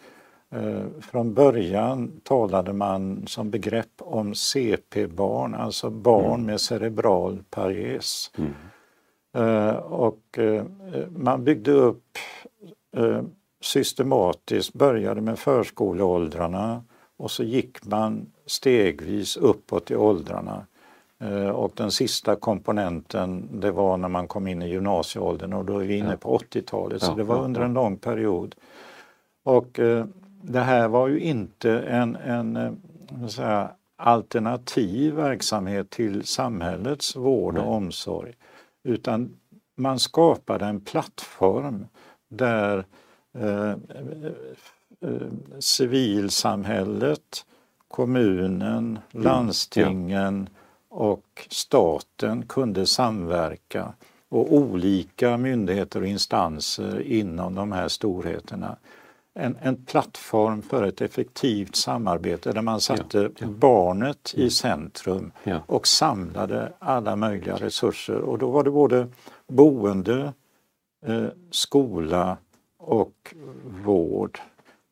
[1.01, 6.47] från början talade man som begrepp om CP-barn, alltså barn mm.
[6.47, 8.31] med cerebral pares.
[8.39, 8.53] Mm.
[9.35, 10.65] Eh, och eh,
[11.17, 12.19] man byggde upp
[13.63, 16.83] systematiskt, började med förskoleåldrarna
[17.17, 20.67] och så gick man stegvis uppåt i åldrarna.
[21.21, 25.79] Eh, och den sista komponenten det var när man kom in i gymnasieåldern och då
[25.79, 28.55] är vi inne på 80-talet så det var under en lång period.
[29.45, 30.05] Och eh,
[30.43, 37.73] det här var ju inte en, en eh, säga, alternativ verksamhet till samhällets vård och
[37.75, 38.33] omsorg.
[38.85, 39.37] Utan
[39.75, 41.87] man skapade en plattform
[42.29, 42.85] där
[43.39, 43.77] eh, eh,
[45.01, 45.29] eh,
[45.59, 47.47] civilsamhället,
[47.89, 50.49] kommunen, landstingen
[50.89, 53.93] och staten kunde samverka
[54.29, 58.77] och olika myndigheter och instanser inom de här storheterna.
[59.35, 63.47] En, en plattform för ett effektivt samarbete där man satte ja.
[63.47, 65.61] barnet i centrum Ja.
[65.67, 68.17] och samlade alla möjliga resurser.
[68.21, 69.09] Och då var det både
[69.49, 70.33] boende,
[71.07, 72.37] eh, skola
[72.79, 73.35] och
[73.85, 74.39] vård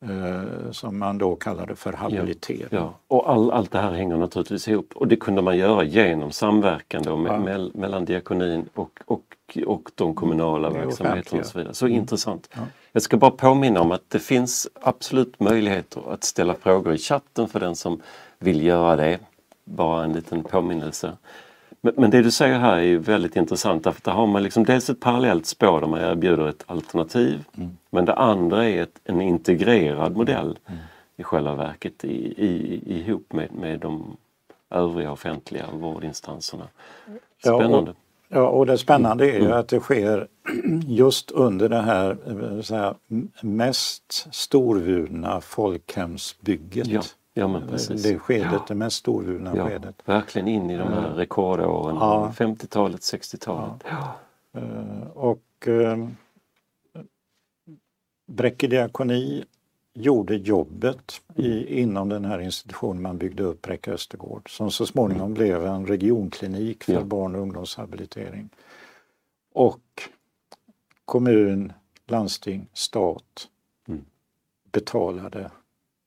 [0.05, 2.67] eh, som man då kallade för habilitering.
[2.69, 6.31] Ja, och all, allt det här hänger naturligtvis ihop och det kunde man göra genom
[6.31, 7.37] samverkan då, Ja.
[7.37, 9.30] mell- mellan diakonin och, och,
[9.65, 11.73] och de kommunala Det verksamheterna och så vidare.
[11.73, 12.49] Så intressant.
[12.53, 12.61] Ja.
[12.91, 17.47] Jag ska bara påminna om att det finns absolut möjligheter att ställa frågor i chatten
[17.47, 18.01] för den som
[18.39, 19.19] vill göra det.
[19.63, 21.17] Bara en liten påminnelse.
[21.81, 24.43] Men, men det du säger här är ju väldigt intressant därför att där har man
[24.43, 27.43] liksom dels ett parallellt spår där man erbjuder ett alternativ
[27.89, 30.59] men det andra är ett, en integrerad modell
[31.17, 34.17] i själva verket i, i, ihop med, med de
[34.69, 36.67] övriga offentliga vårdinstanserna.
[37.39, 37.91] Spännande.
[37.91, 39.57] Ja, och det spännande är ju Mm.
[39.59, 40.27] att det sker
[40.87, 42.95] just under det här eh, här,
[43.41, 46.87] mest storvulna folkhemsbygget.
[46.87, 47.01] Ja,
[47.33, 48.03] ja men precis.
[48.03, 48.65] Det skedet, Ja.
[48.67, 49.95] det mest storvulna Ja, skedet.
[50.05, 52.31] verkligen in i de här rekordåren, Ja.
[52.37, 53.83] 50-talet, 60-talet.
[53.89, 54.15] Ja.
[54.59, 55.97] Eh, Och eh,
[58.31, 59.43] Bräcke diakoni
[59.93, 65.33] gjorde jobbet i, inom den här institutionen man byggde upp, Bräcke Östergård, som så småningom
[65.33, 67.03] blev en regionklinik för Ja.
[67.03, 68.49] barn och ungdomshabilitering.
[69.53, 69.81] Och
[71.05, 71.73] kommun,
[72.07, 73.47] landsting, stat
[73.87, 74.05] Mm.
[74.71, 75.51] betalade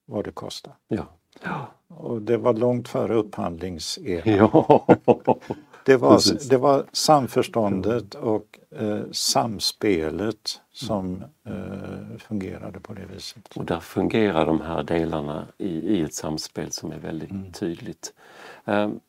[0.07, 0.77] vad det kostade.
[0.89, 1.07] Ja.
[1.43, 1.67] Ja.
[1.89, 4.37] Och det var långt före upphandlingseran.
[4.37, 4.87] ja.
[5.87, 6.49] Det var, Precis.
[6.49, 13.57] det var samförståndet och eh, samspelet som eh, fungerade på det viset.
[13.57, 17.53] Och där fungerar de här delarna i, i ett samspel som är väldigt Mm.
[17.53, 18.13] tydligt.
[18.65, 19.01] Ehm,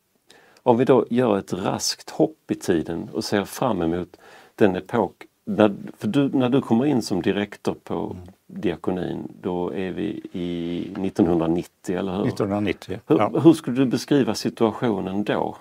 [0.62, 4.16] om vi då gör ett raskt hopp i tiden och ser fram emot
[4.54, 5.12] den epok
[5.44, 8.16] när, du, när du kommer in som direktor på Mm.
[8.46, 12.26] diakonin då är vi i 1990, eller hur?
[12.26, 13.00] 1990.
[13.06, 13.28] Hur, Ja.
[13.44, 15.56] hur skulle du beskriva situationen då?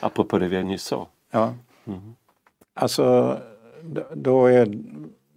[0.00, 1.08] Apropå det vi nyss sa.
[1.30, 1.54] Ja.
[1.86, 2.14] Mm.
[2.74, 3.38] Alltså,
[4.14, 4.78] då är,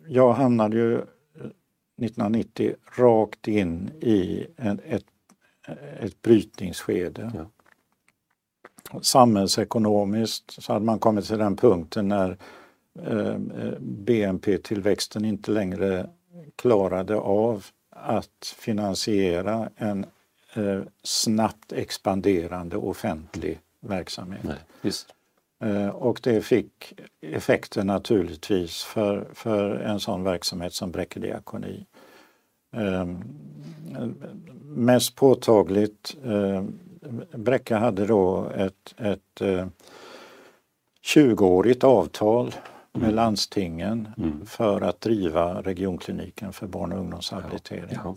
[0.08, 5.06] jag hamnade ju 1990 rakt in i en, ett,
[6.00, 7.32] ett brytningsskede.
[7.34, 7.46] Ja.
[9.02, 12.38] Samhällsekonomiskt så hade man kommit till den punkten när
[13.00, 13.36] eh,
[13.80, 16.10] BNP-tillväxten inte längre
[16.56, 20.06] klarade av att finansiera en
[20.54, 24.44] eh, snabbt expanderande offentlig verksamhet.
[24.44, 24.58] Nej.
[25.72, 31.86] Eh, Och det fick effekter naturligtvis för, för en sån verksamhet som Bräcke diakoni.
[32.76, 33.08] Eh,
[34.64, 36.64] mest påtagligt, eh,
[37.38, 39.68] Bräcke hade då ett, ett eh,
[41.16, 42.56] 20-årigt avtal
[42.92, 44.46] med landstingen Mm.
[44.46, 47.98] för att driva regionkliniken för barn och ungdomshabilitering.
[48.04, 48.16] Ja.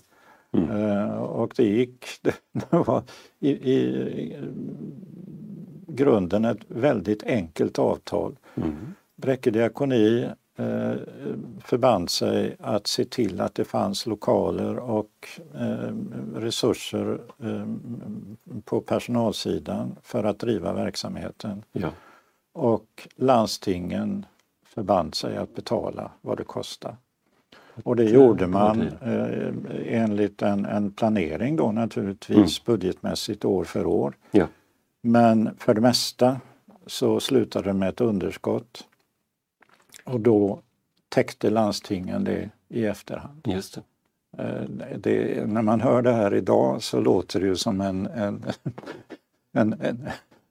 [0.53, 2.05] Eh, och det gick,
[2.53, 3.03] det var
[3.41, 4.37] i, i
[5.97, 8.37] grunden ett väldigt enkelt avtal.
[8.55, 8.95] Mm.
[9.17, 10.93] Bräcke diakoni eh,
[11.65, 15.95] förband sig att se till att det fanns lokaler och eh,
[16.35, 17.67] resurser eh,
[18.65, 21.63] på personalsidan för att driva verksamheten.
[21.73, 21.89] Ja.
[22.53, 24.27] Och landstingen
[24.65, 26.97] förband sig att betala vad det kostar.
[27.85, 34.17] Och det gjorde man eh, enligt en, en planering då naturligtvis budgetmässigt år för år.
[34.31, 34.47] Ja.
[35.07, 36.41] Men för det mesta
[36.87, 38.85] så slutade det med ett underskott.
[40.05, 40.61] Och då
[41.09, 43.43] täckte landstingen det i efterhand.
[43.45, 43.83] Just det.
[44.43, 48.45] Eh, det, när man hör det här idag så låter det ju som en, en,
[49.53, 50.09] en, en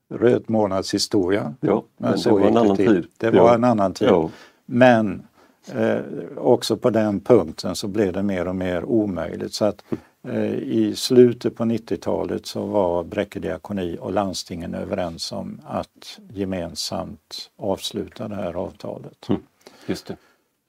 [0.10, 1.53] röd månadshistoria.
[1.60, 2.88] Ja, men, det så var en annan till.
[2.88, 3.08] tid.
[3.18, 3.56] Det var ja.
[3.56, 4.08] en annan tid.
[4.08, 4.30] Ja.
[4.66, 5.28] Men
[5.74, 5.99] eh,
[6.38, 9.53] också på den punkten så blev det mer och mer omöjligt.
[9.53, 9.84] Så att
[10.61, 18.28] i slutet på 90-talet så var Bräcke diakoni och landstingen överens om att gemensamt avsluta
[18.28, 19.28] det här avtalet.
[19.86, 20.17] Just det.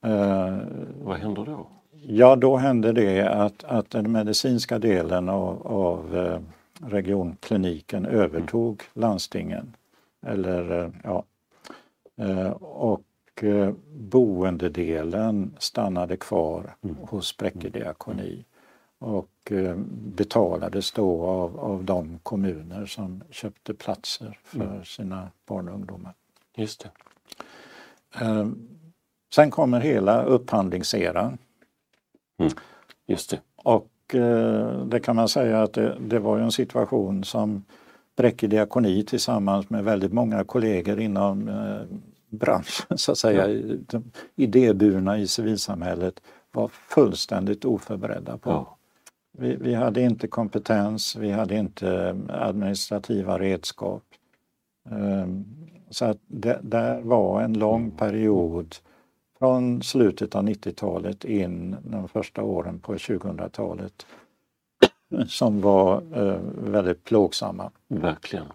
[0.08, 0.58] Eh,
[1.02, 1.66] Vad händer då?
[2.08, 6.40] Ja, då hände det att, att den medicinska delen av, av eh,
[6.90, 9.72] regionkliniken övertog landstingen.
[10.26, 11.24] Eller, eh, ja.
[12.18, 13.02] Eh, och
[13.90, 16.96] boendedelen stannade kvar mm.
[16.96, 18.44] hos Bräcke diakoni
[18.98, 19.52] och
[20.16, 24.84] betalades då av, av de kommuner som köpte platser för mm.
[24.84, 26.14] sina barn och ungdomar.
[26.56, 26.90] Just det.
[29.34, 31.38] Sen kommer hela upphandlingseran.
[32.38, 32.52] Mm.
[33.06, 33.40] Just det.
[33.56, 37.64] Och eh, det kan man säga att det, det var en situation som
[38.16, 43.76] Bräcke diakoni tillsammans med väldigt många kollegor inom eh, branschen, så att säga, ja.
[43.86, 46.22] de idéburna i civilsamhället
[46.52, 48.50] var fullständigt oförberedda på.
[48.50, 48.75] Ja.
[49.38, 54.02] Vi, vi, hade inte kompetens, vi hade inte administrativa redskap.
[54.90, 55.44] Um,
[55.90, 57.96] så att det där var en lång mm.
[57.96, 58.76] period
[59.38, 64.06] från slutet av 90-talet in de första åren på 2000-talet
[65.28, 67.70] som var eh, väldigt plågsamma.
[67.88, 68.46] Verkligen.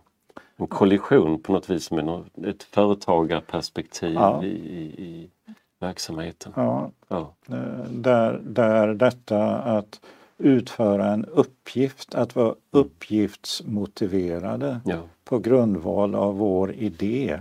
[0.55, 4.43] En kollision på något vis med ett företagarperspektiv ja.
[4.43, 5.29] i, i, i,
[5.79, 6.53] verksamheten.
[6.55, 7.33] Ja, ja.
[7.49, 10.01] Eh, där, där detta att
[10.41, 14.97] utföra en uppgift, att vara uppgiftsmotiverade ja.
[15.23, 17.39] på grundval av vår idé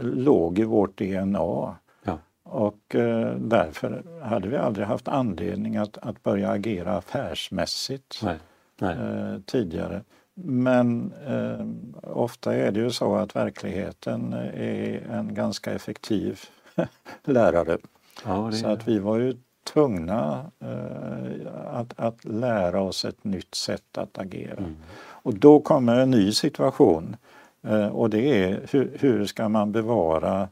[0.00, 1.76] låg i vårt DNA.
[2.44, 8.38] Och eh, därför hade vi aldrig haft anledning att, att börja agera affärsmässigt nej,
[8.78, 8.96] nej.
[8.96, 10.02] Eh, tidigare.
[10.34, 11.66] Men eh,
[12.12, 16.40] ofta är det ju så att verkligheten är en ganska effektiv
[17.24, 17.78] lärare.
[18.24, 23.98] Ja, så att vi var ju tvungna eh, att, att lära oss ett nytt sätt
[23.98, 24.58] att agera.
[24.58, 24.76] Mm.
[24.96, 27.16] Och då kommer en ny situation
[27.62, 30.48] eh, och det är hur, hur ska man bevara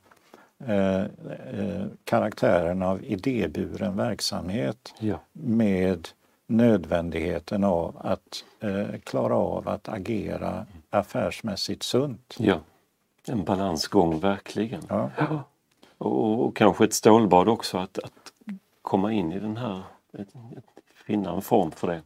[0.66, 5.20] Eh, eh, karaktären av idéburen verksamhet ja.
[5.32, 6.08] med
[6.46, 12.36] nödvändigheten av att eh, klara av att agera affärsmässigt sunt.
[12.38, 12.60] Ja,
[13.26, 14.82] en balansgång verkligen.
[14.88, 15.10] Ja.
[15.18, 15.44] ja.
[15.98, 18.21] Och, och, kanske ett stålbad också att, att
[18.92, 19.82] komma in i den här,
[21.06, 22.02] finna en form för det.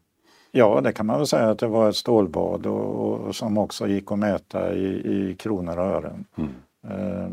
[0.50, 3.86] Ja, det kan man väl säga att det var ett stålbad och, och som också
[3.88, 6.24] gick att mäta i, i kronor och ören.
[6.36, 6.50] Mm.
[6.88, 7.28] Eh,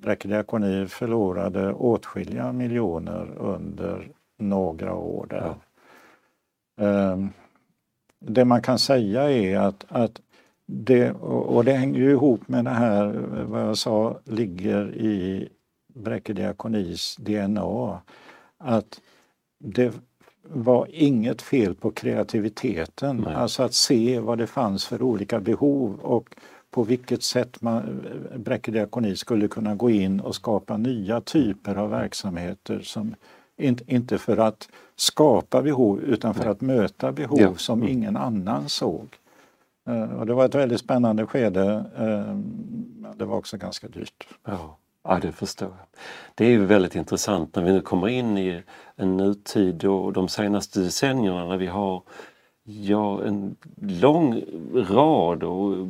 [0.00, 5.54] Bräcke diakoni förlorade åtskilliga miljoner under några år där.
[6.76, 6.84] Ja.
[6.84, 7.18] Eh,
[8.20, 10.20] det man kan säga är att, att
[10.66, 13.06] det, och det hänger ju ihop med det här,
[13.48, 15.48] vad jag sa, ligger i
[15.94, 18.00] Bräcke diakonis DNA.
[18.64, 19.00] Att
[19.58, 19.92] det
[20.42, 23.34] var inget fel på kreativiteten, Nej.
[23.34, 26.34] alltså att se vad det fanns för olika behov och
[26.70, 28.06] på vilket sätt man,
[28.36, 33.14] Bräcke diakoni skulle kunna gå in och skapa nya typer av verksamheter som
[33.56, 37.54] inte för att skapa behov utan för att möta behov ja.
[37.56, 37.92] som mm.
[37.92, 39.06] ingen annan såg.
[39.88, 41.84] Eh, och det var ett väldigt spännande skede.
[41.96, 42.38] Eh,
[43.16, 44.26] det var också ganska dyrt.
[44.44, 44.78] Ja.
[45.04, 45.86] Ja, det förstår jag.
[46.34, 48.62] Det är ju väldigt intressant när vi nu kommer in i
[48.96, 52.02] en nutid och de senaste decennierna när vi har
[52.64, 54.42] ja, en lång
[54.74, 55.88] rad och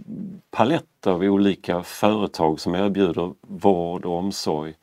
[0.51, 4.75] palett av olika företag som erbjuder vård och omsorg.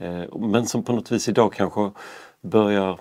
[0.00, 0.28] Mm.
[0.50, 1.90] Men som på något vis idag kanske
[2.40, 3.00] börjar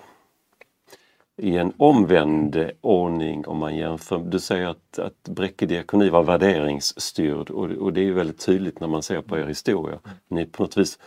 [1.37, 4.17] i en omvänd ordning om man jämför.
[4.17, 8.87] Du säger att, att Bräcke diakoni var värderingsstyrd och, och det är väldigt tydligt när
[8.87, 9.99] man ser på er historia.
[10.27, 10.99] Ni på något vis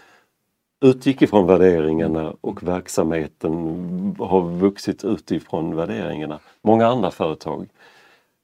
[0.80, 3.52] utgick ifrån värderingarna och verksamheten
[4.18, 6.38] har vuxit utifrån värderingarna.
[6.62, 7.68] Många andra företag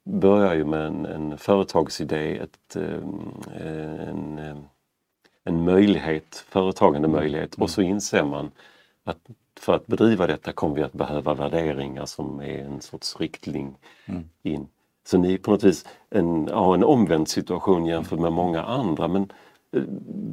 [0.05, 4.41] börjar ju med en, en företagsidé, ett, eh, en,
[5.45, 8.51] en möjlighet, företagande möjlighet och så inser man
[9.05, 9.18] att
[9.61, 13.77] för att bedriva detta kommer vi att behöva värderingar som är en sorts riktling
[14.07, 14.25] mm.
[14.43, 14.67] in.
[15.07, 19.09] Så ni är på något vis en, har en omvänd situation jämfört med många andra
[19.09, 19.33] men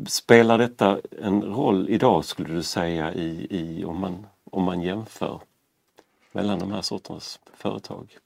[0.07, 5.41] Spelar detta en roll idag skulle du säga i, i om, man, om man jämför
[6.31, 8.17] mellan de här sortens företag?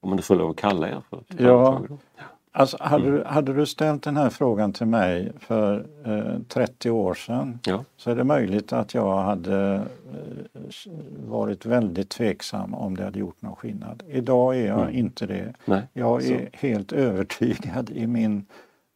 [0.00, 1.98] Om man nu får lov att kalla er för företag?
[2.16, 2.26] Ja.
[2.58, 3.16] Alltså, hade, mm.
[3.16, 7.84] du, hade du ställt den här frågan till mig för eh, 30 år sedan ja.
[7.96, 10.92] så är det möjligt att jag hade eh,
[11.26, 14.02] varit väldigt tveksam om det hade gjort någon skillnad.
[14.08, 14.94] Idag är jag mm.
[14.94, 15.54] inte det.
[15.64, 16.56] Nej, jag är så.
[16.66, 18.46] helt övertygad i min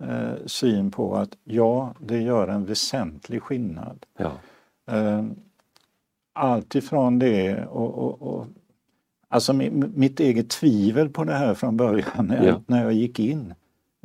[0.03, 4.07] eh, syn på att ja, det gör en väsentlig skillnad.
[4.17, 4.33] Ja.
[4.91, 5.25] Eh,
[6.33, 8.47] allt ifrån det och, och, och
[9.33, 12.63] Alltså mitt eget tvivel på det här från början när jag, ja.
[12.67, 13.55] när jag gick in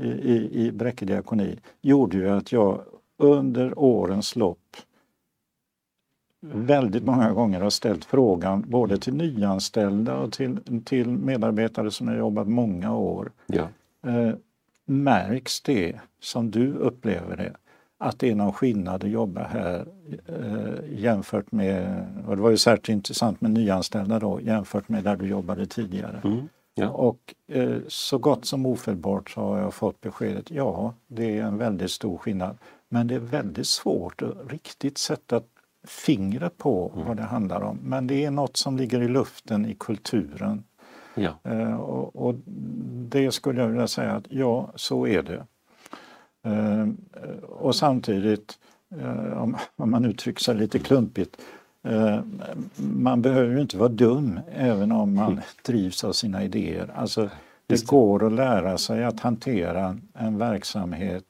[0.02, 2.82] i, i, i Bräcke diakoni gjorde ju att jag
[3.18, 4.78] under årens lopp
[6.54, 12.16] väldigt många gånger har ställt frågan både till nyanställda och till, till medarbetare som har
[12.16, 13.32] jobbat många år.
[13.48, 13.68] Ja.
[14.08, 14.36] Eh,
[14.86, 17.56] märks det som du upplever det?
[18.06, 19.86] Att det är någon skillnad att jobba här
[20.28, 25.16] eh, jämfört med, och det var ju särskilt intressant med nyanställda då, jämfört med där
[25.16, 26.22] du jobbade tidigare.
[26.24, 26.48] Mm.
[26.76, 26.90] Ja.
[26.90, 31.58] Och eh, så gott som ofelbart så har jag fått beskedet, ja det är en
[31.58, 32.58] väldigt stor skillnad.
[32.90, 35.42] Men det är väldigt svårt att riktigt sätta
[35.88, 37.08] fingret på Mm.
[37.08, 37.80] vad det handlar om.
[37.84, 40.64] Men det är något som ligger i luften i kulturen.
[41.16, 41.32] Ja.
[41.44, 42.36] Eh, och, och
[43.10, 45.46] det skulle jag vilja säga att ja, så är det.
[46.46, 46.88] Eh,
[47.42, 48.60] och samtidigt,
[49.02, 51.38] eh, om, man uttrycker sig lite klumpigt,
[51.84, 52.20] eh,
[52.76, 56.92] man behöver ju inte vara dum även om man drivs av sina idéer.
[56.96, 57.30] Alltså,
[57.68, 61.24] det går att lära sig att hantera en verksamhet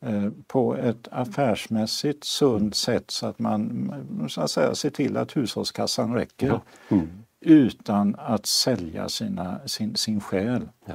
[0.00, 3.92] eh, på ett affärsmässigt sunt sätt så att man
[4.28, 6.60] så att säga, ser till att hushållskassan räcker Ja.
[6.88, 7.08] Mm.
[7.40, 10.68] utan att sälja sina, sin, sin själ.
[10.84, 10.94] Ja.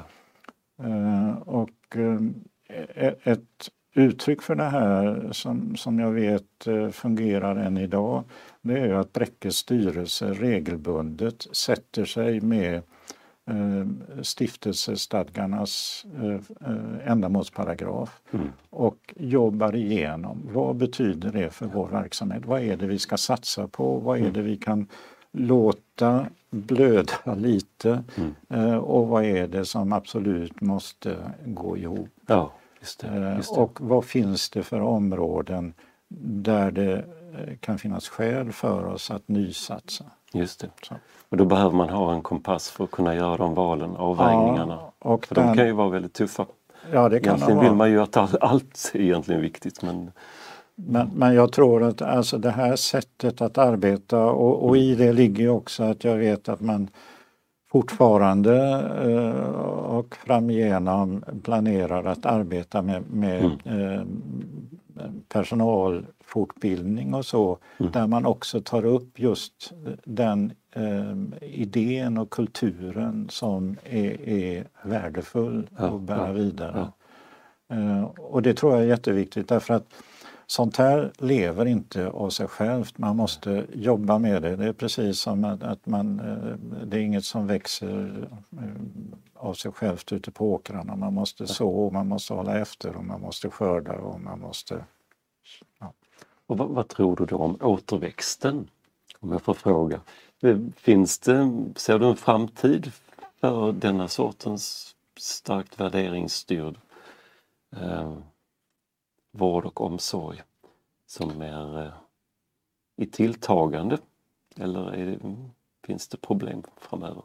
[1.46, 2.34] Och eh, e-
[3.24, 8.24] ett uttryck för det här som, som jag vet eh, fungerar än idag
[8.62, 12.76] det är att Bräckes styrelse regelbundet sätter sig med
[13.46, 18.48] eh, stiftelsestadgarnas eh, ändamålsparagraf Mm.
[18.70, 22.46] och jobbar igenom vad betyder det för vår verksamhet?
[22.46, 24.00] Vad är det vi ska satsa på?
[24.00, 24.88] Vad är det vi kan
[25.32, 28.34] låta blöda lite Mm.
[28.50, 31.16] eh, och vad är det som absolut måste
[31.46, 32.10] gå ihop?
[32.28, 33.08] ja, just det.
[33.08, 33.62] Eh, Just det.
[33.62, 35.74] Och vad finns det för områden
[36.10, 40.06] där det eh, kan finnas skäl för oss att nysatsa?
[40.34, 40.70] Just det.
[40.84, 40.96] Så.
[41.30, 44.74] Och då behöver man ha en kompass för att kunna göra de valen, avvägningarna.
[44.82, 46.46] Ja, och För de den- kan ju vara väldigt tuffa.
[46.92, 47.78] Ja, det kan de Egentligen vill vara.
[47.78, 50.12] man ju att all, allt är egentligen viktigt men
[50.80, 55.14] Men, men jag tror att alltså det här sättet att arbeta och, och i det
[55.14, 56.90] ligger också att jag vet att man
[57.72, 58.56] fortfarande
[59.04, 59.50] eh,
[59.98, 64.02] och framigenom planerar att arbeta med, med eh,
[65.30, 69.74] personalfortbildning och så där man också tar upp just
[70.04, 76.88] den eh, idén och kulturen som är, är värdefull Ja, att bära ja, vidare.
[77.70, 79.88] Eh, Och det tror jag är jätteviktigt därför att
[80.48, 82.98] sånt här lever inte av sig självt.
[82.98, 84.56] Man måste jobba med det.
[84.56, 88.64] Det är precis som att, att man, eh, det är inget som växer eh,
[89.34, 90.96] av sig självt ute på åkrarna.
[90.96, 94.86] Man måste så, man måste hålla efter och man måste skörda och man måste...
[96.48, 98.70] Och vad, vad tror du då om återväxten?
[99.20, 100.02] Om jag får fråga.
[100.42, 102.92] Eh, Finns det, ser du en framtid
[103.42, 106.78] för denna sortens starkt värderingsstyrd
[107.76, 108.18] eh,
[109.32, 110.42] vård och omsorg
[111.08, 111.92] som är eh,
[112.98, 113.98] i tilltagande?
[114.60, 115.20] Eller det,
[115.86, 117.24] finns det problem framöver?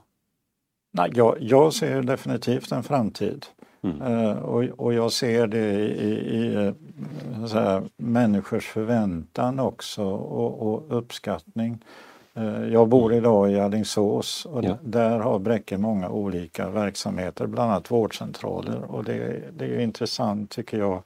[0.91, 3.47] Nej, jag, jag ser definitivt en framtid.
[3.83, 4.03] Mm.
[4.03, 6.73] Eh, och, och jag ser det i, i eh,
[7.53, 11.85] här, människors förväntan också och, och uppskattning.
[12.35, 14.79] Eh, jag bor idag i Alingsås och Ja.
[14.83, 18.83] där har Bräcke många olika verksamheter, bland annat vårdcentraler.
[18.83, 21.03] Och det, det är intressant tycker jag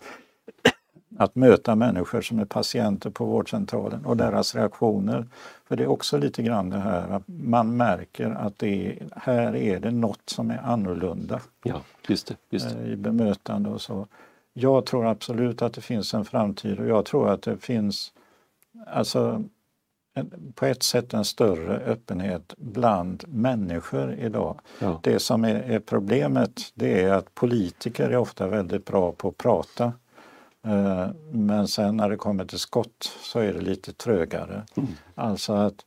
[1.19, 5.27] att möta människor som är patienter på vårdcentralen och deras reaktioner.
[5.69, 9.57] För det är också lite grann det här att man märker att det är, här
[9.57, 12.37] är det något som är annorlunda Ja, just det.
[12.51, 12.83] Just det.
[12.83, 14.07] eh, i bemötande och så.
[14.53, 18.12] Jag tror absolut att det finns en framtid och jag tror att det finns
[18.87, 19.45] alltså
[20.14, 24.61] en, på ett sätt en större öppenhet bland människor idag.
[24.79, 25.01] Ja.
[25.03, 29.37] Det som är, är problemet det är att politiker är ofta väldigt bra på att
[29.39, 29.93] prata.
[30.67, 34.62] Eh, Men sen när det kommer till skott så är det lite trögare.
[35.14, 35.85] Alltså att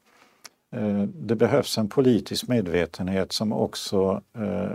[0.75, 4.71] eh, det behövs en politisk medvetenhet som också eh,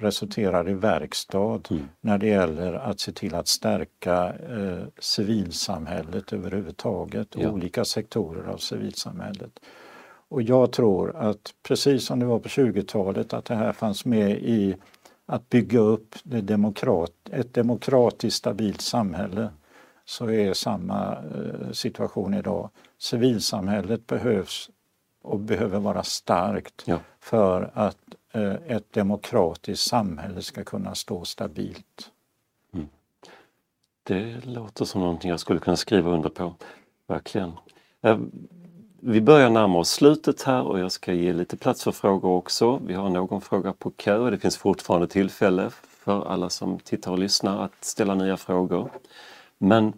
[0.00, 1.60] resulterar i verkstad
[2.00, 4.34] när det gäller att se till att stärka
[4.98, 7.50] civilsamhället överhuvudtaget, Ja.
[7.50, 9.50] olika sektorer av civilsamhället.
[10.30, 14.30] Och jag tror att precis som det var på 20-talet att det här fanns med
[14.30, 14.76] i
[15.30, 19.48] att bygga upp demokrat, ett demokratiskt stabilt samhälle
[20.04, 22.70] så är samma eh, situation idag.
[22.98, 24.70] Civilsamhället behövs
[25.22, 27.00] och behöver vara starkt Ja.
[27.20, 27.98] för att
[28.32, 32.10] eh, ett demokratiskt samhälle ska kunna stå stabilt.
[34.02, 36.54] Det låter som någonting jag skulle kunna skriva under på.
[37.06, 37.52] Verkligen.
[39.00, 42.80] Vi börjar närma oss slutet här och jag ska ge lite plats för frågor också.
[42.86, 47.12] Vi har någon fråga på kö och det finns fortfarande tillfälle för alla som tittar
[47.12, 48.90] och lyssnar att ställa nya frågor.
[49.58, 49.92] Men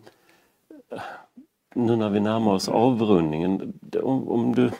[0.90, 1.01] eh,
[1.74, 4.70] nu när vi närmar oss avrundningen, om, om du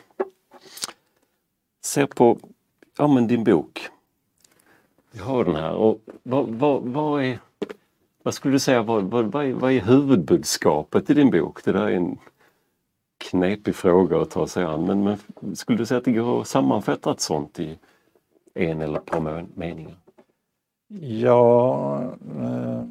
[1.85, 2.37] ser på
[2.97, 3.89] ja, men din bok.
[5.11, 7.39] Vi har den här och vad, vad, vad är
[8.23, 11.63] vad skulle du säga, vad, vad, vad, är, vad är huvudbudskapet i din bok?
[11.63, 12.17] Det där är en
[13.21, 16.47] knepig fråga att ta sig an men, men skulle du säga att det går att
[16.47, 17.77] sammanfatta ett sånt i
[18.53, 19.97] en eller ett par meningar?
[20.99, 22.01] Ja,
[22.39, 22.83] eh,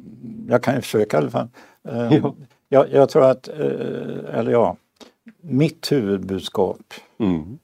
[0.47, 1.47] jag kan ju försöka i alla fall.
[1.83, 2.35] Eh, ja.
[2.69, 4.75] Jag, jag, tror att, eh, eller ja,
[5.41, 7.59] mitt huvudbudskap mm.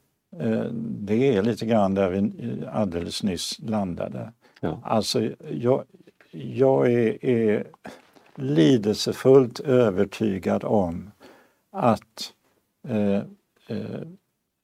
[0.80, 2.32] det är lite grann där vi
[2.72, 4.32] alldeles nyss landade.
[4.59, 4.80] Ja.
[4.84, 5.84] Alltså, jag,
[6.32, 7.68] jag är, är
[8.36, 11.11] lidelsefullt övertygad om
[11.72, 12.34] att
[12.88, 13.21] eh,
[13.67, 14.01] eh,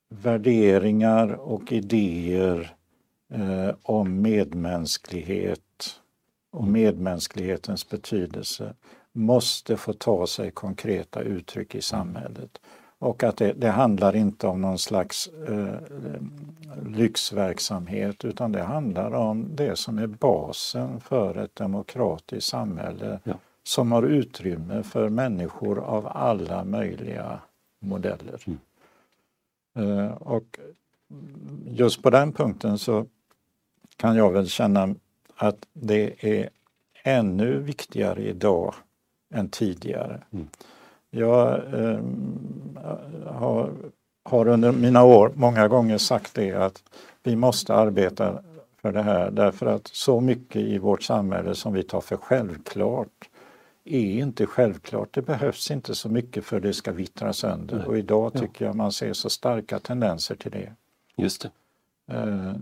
[0.10, 2.76] värderingar och idéer
[3.34, 6.00] eh, om medmänsklighet
[6.52, 8.74] och medmänsklighetens betydelse
[9.12, 12.60] måste få ta sig konkreta uttryck i samhället.
[13.00, 15.76] Och att det, det handlar inte om någon slags eh,
[16.86, 23.34] lyxverksamhet utan det handlar om det som är basen för ett demokratiskt samhälle ja.
[23.64, 27.40] som har utrymme för människor av alla möjliga
[27.84, 28.42] modeller.
[28.46, 28.60] Mm.
[29.76, 30.60] Eh, och
[31.66, 33.06] just på den punkten så
[33.98, 34.96] kan jag väl känna
[35.36, 36.50] att det är
[37.04, 38.74] ännu viktigare idag
[39.34, 40.22] än tidigare.
[40.32, 40.48] Mm.
[41.10, 42.00] Jag eh,
[43.26, 43.72] har,
[44.24, 46.84] har, under mina år många gånger sagt det att
[47.24, 48.44] vi måste arbeta
[48.82, 53.30] för det här därför att så mycket i vårt samhälle som vi tar för självklart
[53.84, 55.14] är inte självklart.
[55.14, 57.88] Det behövs inte så mycket för det ska vittra sönder Nej.
[57.88, 58.70] och idag tycker ja.
[58.70, 60.74] jag man ser så starka tendenser till det.
[61.16, 61.52] Just det.
[62.16, 62.54] Eh,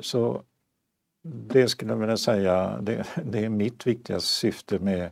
[0.00, 0.42] så
[1.22, 5.10] det skulle jag vilja säga, det, det är mitt viktigaste syfte med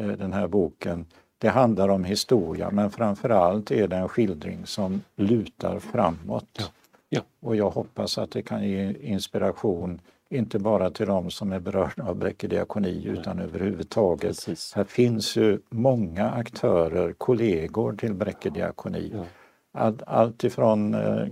[0.00, 1.06] eh, den här boken.
[1.38, 6.48] Det handlar om historia men framförallt är det en skildring som lutar framåt.
[6.58, 6.64] Ja.
[7.08, 7.22] Ja.
[7.40, 10.00] Och jag hoppas att det kan ge inspiration
[10.32, 14.22] inte bara till de som är berörda av Bräcke diakoni utan överhuvudtaget.
[14.22, 14.72] Precis.
[14.74, 19.10] Här finns ju många aktörer, kollegor till Bräcke diakoni.
[19.14, 19.24] Ja.
[19.72, 21.26] Allt, allt ifrån eh,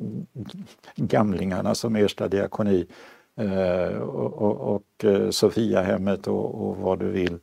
[0.96, 2.86] gamlingarna som Ersta diakoni
[3.36, 7.38] eh, och, och, och eh, Sofiahemmet och, och vad du vill.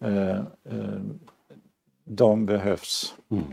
[0.00, 1.00] Eh, eh,
[2.04, 3.14] de behövs.
[3.30, 3.44] Mm.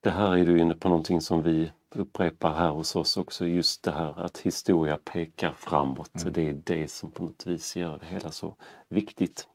[0.00, 3.82] Det här är du inne på någonting som vi upprepar här hos oss också, just
[3.82, 6.22] det här att historia pekar framåt.
[6.22, 6.32] Mm.
[6.32, 8.54] Det är det som på något vis gör det hela så
[8.88, 9.46] viktigt.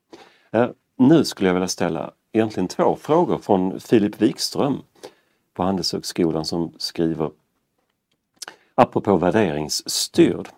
[0.51, 4.81] Eh, nu skulle jag vilja ställa egentligen två frågor från Filip Wikström
[5.53, 7.31] på Handelshögskolan som skriver
[8.75, 10.49] apropå värderingsstyrd.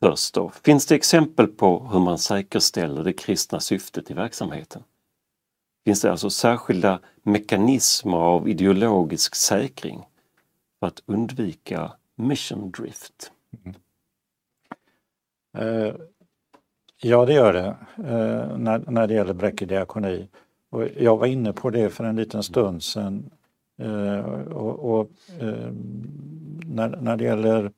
[0.00, 4.82] Först då, finns det exempel på hur man säkerställer det kristna syftet i verksamheten?
[5.86, 10.04] finns det alltså särskilda mekanismer av ideologisk säkring
[10.80, 13.32] för att undvika mission drift.
[13.64, 13.76] Mm.
[15.58, 15.94] Uh,
[17.02, 20.28] ja, det gör det uh, när, när det gäller Bräcke diakoni.
[20.70, 23.30] Och jag var inne på det för en liten stund sedan.
[23.82, 24.20] Uh,
[24.52, 25.10] och, och
[26.66, 27.72] när, när det gäller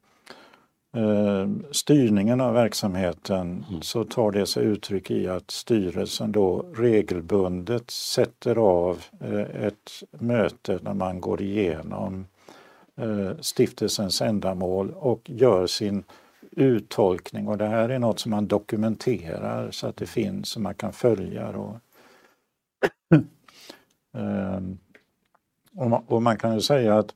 [0.96, 3.82] Eh, styrningen av verksamheten mm.
[3.82, 10.78] så tar det sig uttryck i att styrelsen då regelbundet sätter av eh, ett möte
[10.82, 12.37] när man går igenom eh,
[13.40, 16.04] stiftelsens ändamål och gör sin
[16.50, 20.74] uttolkning och det här är något som man dokumenterar så att det finns och man
[20.74, 21.54] kan följa.
[25.76, 27.14] Och, och man kan ju säga att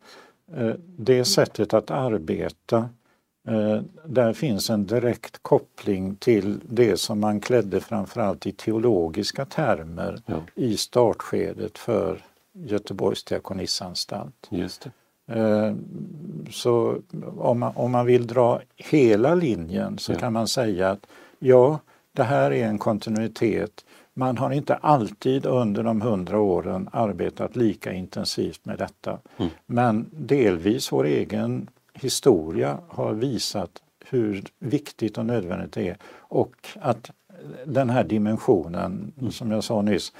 [0.96, 2.88] det sättet att arbeta
[3.48, 10.22] Eh, där finns en direkt koppling till det som man klädde framförallt i teologiska termer
[10.26, 10.42] ja.
[10.54, 14.48] i startskedet för Göteborgs diakonissanstalt.
[14.50, 14.90] Just det.
[15.32, 15.74] Eh,
[16.50, 16.98] så
[17.38, 20.18] om man, om man vill dra hela linjen så ja.
[20.18, 21.06] kan man säga att
[21.38, 21.78] ja,
[22.12, 23.84] det här är en kontinuitet.
[24.14, 29.18] Man har inte alltid under de hundra åren arbetat lika intensivt med detta.
[29.36, 29.50] Mm.
[29.66, 33.70] Men delvis vår egen historia har visat
[34.04, 35.96] hur viktigt och nödvändigt det är
[36.32, 37.10] och att
[37.66, 39.32] den här dimensionen, mm.
[39.32, 40.12] som jag sa nyss,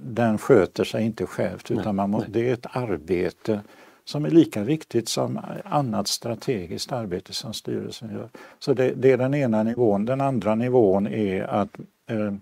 [0.00, 3.60] den sköter sig inte självt utan man må, det är ett arbete
[4.04, 8.28] som är lika viktigt som annat strategiskt arbete som styrelsen gör.
[8.58, 10.04] Så det, det är den ena nivån.
[10.04, 12.34] Den andra nivån är att eh,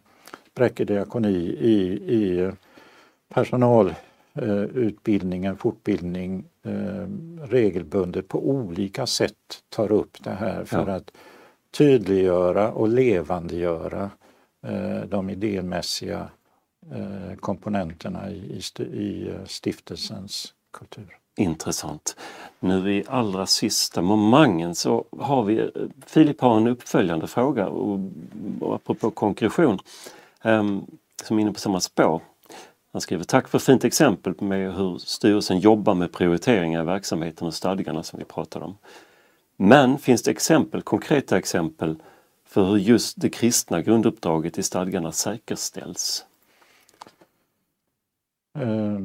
[0.55, 2.53] Bräcke diakoni i, i
[3.29, 7.07] personalutbildningen, eh, fortbildning eh,
[7.43, 10.95] regelbundet på olika sätt tar upp det här för ja.
[10.95, 11.11] att
[11.71, 14.11] tydliggöra och levandegöra
[14.67, 16.29] eh, de idémässiga
[16.93, 21.17] eh, komponenterna i, i, i eh, stiftelsens kultur.
[21.37, 22.17] Intressant.
[22.61, 25.67] Nu i allra sista momangen så har vi, eh,
[26.07, 28.01] Filip har en uppföljande fråga och,
[28.61, 29.79] och apropå konkretion
[30.45, 30.87] um,
[31.25, 32.23] som är inne på samma spår.
[32.93, 37.55] Han skriver Tack för fint exempel med hur styrelsen jobbar med prioriteringar i verksamheten och
[37.55, 38.77] stadgarna som vi pratade om.
[39.63, 41.97] Men finns det exempel, konkreta exempel
[42.45, 46.25] för hur just det kristna grunduppdraget i stadgarna säkerställs?
[48.59, 49.01] Uh,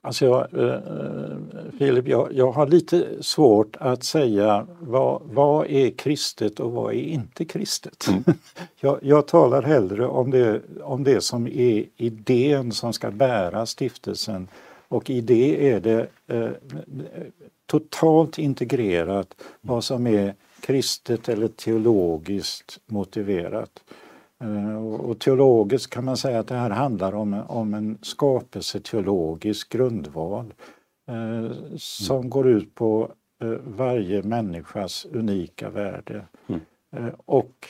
[0.00, 0.78] alltså jag, uh,
[1.78, 7.00] Filip, jag, jag, har lite svårt att säga vad, vad är kristet och vad är
[7.00, 8.06] inte kristet.
[8.08, 8.24] Mm.
[8.80, 14.48] jag, jag, talar hellre om det, om det som är idén som ska bära stiftelsen
[14.88, 16.50] och i det är det uh,
[17.66, 23.84] totalt integrerat vad som är kristet eller teologiskt motiverat.
[24.40, 30.54] Eh, och teologiskt kan man säga att det här handlar om, om en skapelseteologisk grundval
[31.08, 32.30] eh, som mm.
[32.30, 33.12] går ut på
[33.42, 36.60] eh, varje människas unika värde mm.
[36.96, 37.68] eh, och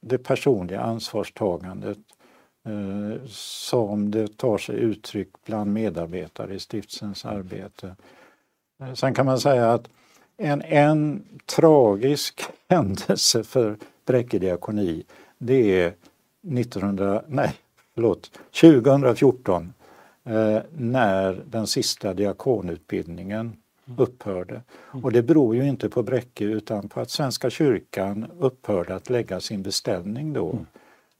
[0.00, 1.98] det personliga ansvarstagandet
[2.66, 7.96] eh, som det tar sig uttryck bland medarbetare i stiftelsens arbete.
[8.94, 9.88] Sen kan man säga att
[10.36, 13.76] en, en tragisk händelse för
[14.06, 15.04] Bräcke diakoni
[15.38, 15.94] det är
[16.42, 17.54] 1900, nej,
[17.94, 19.72] förlåt, 2014
[20.24, 23.56] eh, när den sista diakonutbildningen
[23.96, 24.62] upphörde.
[25.02, 29.40] Och det beror ju inte på Bräcke utan på att Svenska kyrkan upphörde att lägga
[29.40, 30.58] sin beställning då.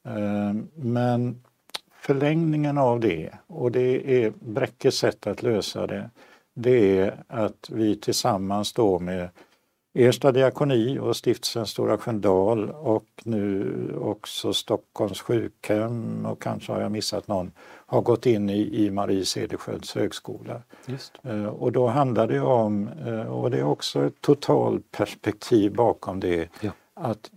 [0.05, 1.43] Eh, men
[2.01, 6.11] förlängningen av det, och det är Bräckes sätt att lösa det,
[6.61, 9.29] det är att vi tillsammans då med
[9.95, 16.93] Ersta diakoni och stiftelsen Stora Sköndal och nu också Stockholms sjukhem och kanske har jag
[16.93, 17.53] missat någon,
[17.87, 20.63] har gått in i, i Marie Cederschiölds högskola.
[21.27, 26.49] Uh, och då handlar det om, uh, och det är också ett totalperspektiv bakom det,
[26.61, 26.71] ja.
[26.95, 27.31] att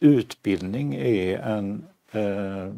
[0.00, 2.74] utbildning är en uh,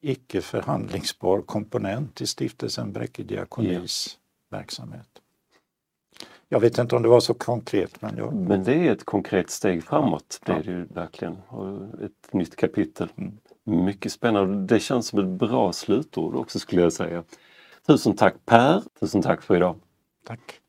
[0.00, 4.17] icke förhandlingsbar komponent i stiftelsen Bräcke diakonis.
[4.50, 5.08] Verksamhet.
[6.48, 8.02] Jag vet inte om det var så konkret.
[8.02, 8.34] Men, jag...
[8.34, 10.40] men det är ett konkret steg framåt.
[10.46, 11.36] Det är det ju verkligen.
[11.48, 13.08] Och ett nytt kapitel.
[13.16, 13.38] Mm.
[13.64, 14.74] Mycket spännande.
[14.74, 17.24] Det känns som ett bra slutord också skulle jag säga.
[17.86, 18.82] Tusen tack Per!
[19.00, 19.76] Tusen tack för idag!
[20.26, 20.60] Tack!